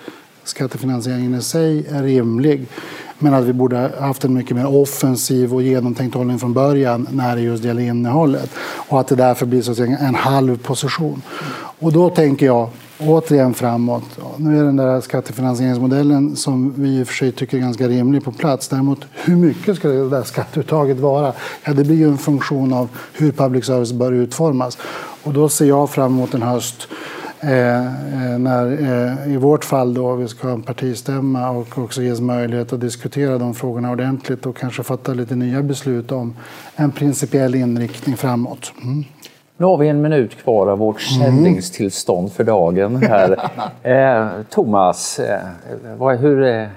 skattefinansieringen 0.44 1.36
i 1.36 1.42
sig 1.42 1.88
är 1.88 2.04
rimlig. 2.04 2.68
Men 3.20 3.34
att 3.34 3.44
vi 3.44 3.54
borde 3.54 3.78
ha 3.78 4.08
haft 4.08 4.24
en 4.24 4.34
mycket 4.34 4.56
mer 4.56 4.76
offensiv 4.76 5.54
och 5.54 5.62
genomtänkt 5.62 6.16
hållning 6.16 6.40
från 6.40 6.54
början 6.54 7.08
när 7.12 7.36
det 7.36 7.42
just 7.42 7.64
gäller 7.64 7.82
innehållet. 7.82 8.50
Och 8.88 9.00
att 9.00 9.08
det 9.08 9.16
därför 9.16 9.46
blir 9.46 9.62
så 9.62 9.72
att 9.72 9.78
säga 9.78 9.98
en 9.98 10.16
halv 10.16 10.58
position. 10.58 11.22
Och 11.80 11.94
då 11.94 12.10
tänker 12.10 12.46
jag 12.46 12.70
återigen 13.00 13.54
framåt. 13.54 14.04
Nu 14.38 14.60
är 14.60 14.64
den 14.64 14.76
där 14.76 15.02
skattefinansieringsmodellen 15.02 16.36
som 16.36 16.74
vi 16.78 17.00
i 17.00 17.04
och 17.04 17.08
för 17.08 17.14
sig 17.14 17.32
tycker 17.32 17.58
är 17.58 17.62
ganska 17.62 17.88
rimlig 17.88 18.24
på 18.24 18.32
plats. 18.32 18.68
Däremot 18.68 19.06
hur 19.14 19.36
mycket 19.36 19.76
ska 19.76 19.88
det 19.88 20.10
där 20.10 20.24
skatteuttaget 20.24 21.00
vara? 21.00 21.34
Ja, 21.64 21.74
det 21.74 21.84
blir 21.84 21.96
ju 21.96 22.08
en 22.08 22.18
funktion 22.18 22.74
av 22.74 22.90
hur 23.14 23.32
public 23.32 23.66
service 23.66 23.92
bör 23.92 24.12
utformas. 24.12 24.78
Och 25.24 25.34
då 25.34 25.50
ser 25.50 25.66
jag 25.66 25.90
fram 25.90 26.14
emot 26.14 26.34
en 26.34 26.42
höst 26.42 26.88
när, 28.40 28.72
eh, 28.72 29.34
I 29.34 29.38
vårt 29.38 29.66
fall 29.66 29.94
då 29.94 30.16
vi 30.16 30.28
ska 30.28 30.48
ha 30.48 30.54
en 30.54 30.62
partistämma 30.62 31.50
och 31.50 31.78
också 31.78 32.02
ges 32.02 32.22
möjlighet 32.22 32.74
att 32.74 32.82
diskutera 32.82 33.38
de 33.38 33.54
frågorna 33.54 33.92
ordentligt 33.92 34.46
och 34.46 34.58
kanske 34.58 34.84
fatta 34.84 35.14
lite 35.14 35.36
nya 35.36 35.62
beslut 35.62 36.12
om 36.12 36.36
en 36.76 36.92
principiell 36.92 37.56
inriktning 37.56 38.18
framåt. 38.18 38.74
Mm. 38.84 39.04
Nu 39.58 39.66
har 39.66 39.78
vi 39.78 39.88
en 39.88 40.02
minut 40.02 40.44
kvar 40.44 40.68
av 40.68 40.78
vårt 40.78 41.02
sändningstillstånd 41.02 42.32
för 42.32 42.44
dagen. 42.44 42.96
här. 42.96 43.38
Eh, 43.84 44.28
Thomas, 44.50 45.20
eh, 45.20 45.40
vad, 45.98 46.18
hur, 46.18 46.70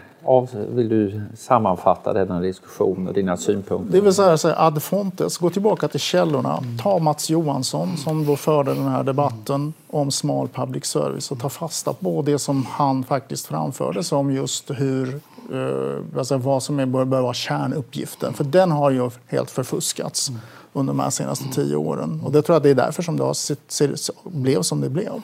vill 0.68 0.88
du 0.88 1.22
sammanfatta 1.36 2.12
denna 2.12 2.40
diskussion 2.40 3.08
och 3.08 3.14
dina 3.14 3.36
synpunkter? 3.36 3.92
Det 3.92 4.00
vill 4.00 4.14
säga, 4.14 4.38
säga 4.38 4.54
ad 4.58 4.80
fontes, 4.80 5.38
gå 5.38 5.50
tillbaka 5.50 5.88
till 5.88 6.00
källorna. 6.00 6.58
Mm. 6.58 6.78
Ta 6.78 6.98
Mats 6.98 7.30
Johansson 7.30 7.96
som 7.96 8.26
då 8.26 8.36
förde 8.36 8.74
den 8.74 8.88
här 8.88 9.02
debatten 9.02 9.72
om 9.90 10.10
smal 10.10 10.48
public 10.48 10.84
service 10.84 11.30
och 11.30 11.40
ta 11.40 11.48
fasta 11.48 11.92
på 11.92 12.22
det 12.22 12.38
som 12.38 12.66
han 12.70 13.04
faktiskt 13.04 13.46
framförde 13.46 14.04
som 14.04 14.32
just 14.32 14.70
hur 14.70 15.20
eh, 15.52 16.18
alltså 16.18 16.36
vad 16.36 16.62
som 16.62 16.78
är, 16.80 16.86
bör, 16.86 17.04
bör 17.04 17.20
vara 17.20 17.34
kärnuppgiften. 17.34 18.34
För 18.34 18.44
den 18.44 18.70
har 18.70 18.90
ju 18.90 19.10
helt 19.26 19.50
förfuskats 19.50 20.28
mm. 20.28 20.40
under 20.72 20.94
de 20.94 21.10
senaste 21.10 21.44
tio 21.52 21.76
åren. 21.76 22.20
Och 22.24 22.32
det 22.32 22.42
tror 22.42 22.54
jag 22.54 22.62
det 22.62 22.70
är 22.70 22.74
därför 22.74 23.02
som 23.02 23.16
det 23.16 23.24
har, 23.24 24.30
blev 24.30 24.62
som 24.62 24.80
det 24.80 24.90
blev. 24.90 25.22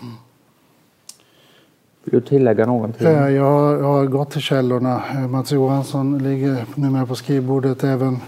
Vill 2.05 2.21
du 2.21 2.21
tillägga 2.21 2.67
någonting? 2.67 3.07
Jag 3.07 3.21
har, 3.21 3.77
jag 3.77 3.83
har 3.83 4.07
gått 4.07 4.31
till 4.31 4.41
källorna. 4.41 5.03
Mats 5.29 5.53
Johansson 5.53 6.19
ligger 6.19 6.65
numera 6.75 7.07
på 7.07 7.15
skrivbordet. 7.15 7.85
Även 7.85 8.21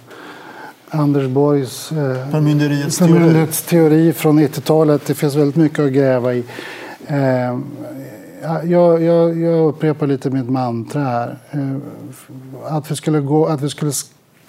Anders 0.89 1.29
Borgs 1.29 1.93
eh, 1.93 2.31
förmynderiets 2.31 2.99
teori. 2.99 3.47
teori 3.69 4.13
från 4.13 4.41
90-talet. 4.41 5.07
Det 5.07 5.15
finns 5.15 5.35
väldigt 5.35 5.57
mycket 5.57 5.79
att 5.79 5.93
gräva 5.93 6.35
i. 6.35 6.45
Eh, 7.07 7.59
jag, 8.65 9.03
jag, 9.03 9.41
jag 9.41 9.69
upprepar 9.69 10.07
lite 10.07 10.31
mitt 10.31 10.49
mantra 10.49 11.03
här. 11.03 11.39
Eh, 11.51 11.77
att, 12.77 12.91
vi 12.91 12.97
skulle 12.97 13.21
gå, 13.21 13.47
att 13.47 13.61
vi 13.63 13.69
skulle 13.69 13.93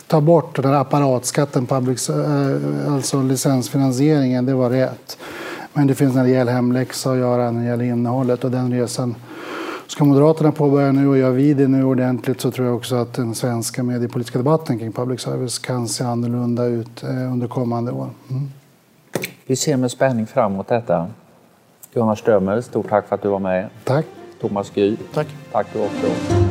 ta 0.08 0.22
bort 0.22 0.56
den 0.56 0.66
här 0.66 0.74
apparatskatten, 0.74 1.66
public, 1.66 2.10
eh, 2.10 2.94
alltså 2.94 3.22
licensfinansieringen, 3.22 4.46
det 4.46 4.54
var 4.54 4.70
rätt. 4.70 5.18
Men 5.74 5.88
det 5.88 5.96
finns 5.96 6.16
en 6.16 6.24
rejäl 6.24 6.50
hemläxa 6.50 7.12
att 7.12 7.18
göra 7.18 7.52
när 7.52 7.62
det 7.62 7.68
gäller 7.68 7.86
innehållet 7.86 8.44
och 8.44 8.52
den 8.52 8.72
resan 8.72 9.16
Ska 9.88 10.04
Moderaterna 10.06 10.52
påbörja 10.52 10.92
nu 10.92 11.08
och 11.08 11.18
gör 11.18 11.32
vi 11.32 11.54
det 11.54 11.68
nu 11.68 11.84
ordentligt 11.84 12.42
så 12.42 12.52
tror 12.52 12.68
jag 12.68 12.76
också 12.76 12.96
att 12.96 13.14
den 13.14 13.36
svenska 13.36 13.84
mediepolitiska 13.84 14.38
debatten 14.38 14.80
kring 14.80 14.92
public 14.92 15.22
service 15.22 15.60
kan 15.60 15.88
se 15.88 16.04
annorlunda 16.04 16.66
ut 16.66 17.04
eh, 17.04 17.10
under 17.10 17.48
kommande 17.48 17.92
år. 17.92 18.10
Mm. 18.30 18.50
Vi 19.46 19.56
ser 19.56 19.78
med 19.78 19.92
spänning 19.92 20.28
fram 20.28 20.54
emot 20.54 20.68
detta. 20.68 21.08
Gunnar 21.94 22.16
Strömmer, 22.16 22.62
stort 22.62 22.90
tack 22.90 23.08
för 23.08 23.16
att 23.16 23.22
du 23.22 23.30
var 23.30 23.40
med. 23.40 23.70
Tack. 23.84 24.06
Thomas 24.42 24.70
Gry. 24.70 24.98
Tack. 25.14 25.28
Tack 25.52 25.68
du 25.74 25.80
också. 25.80 26.43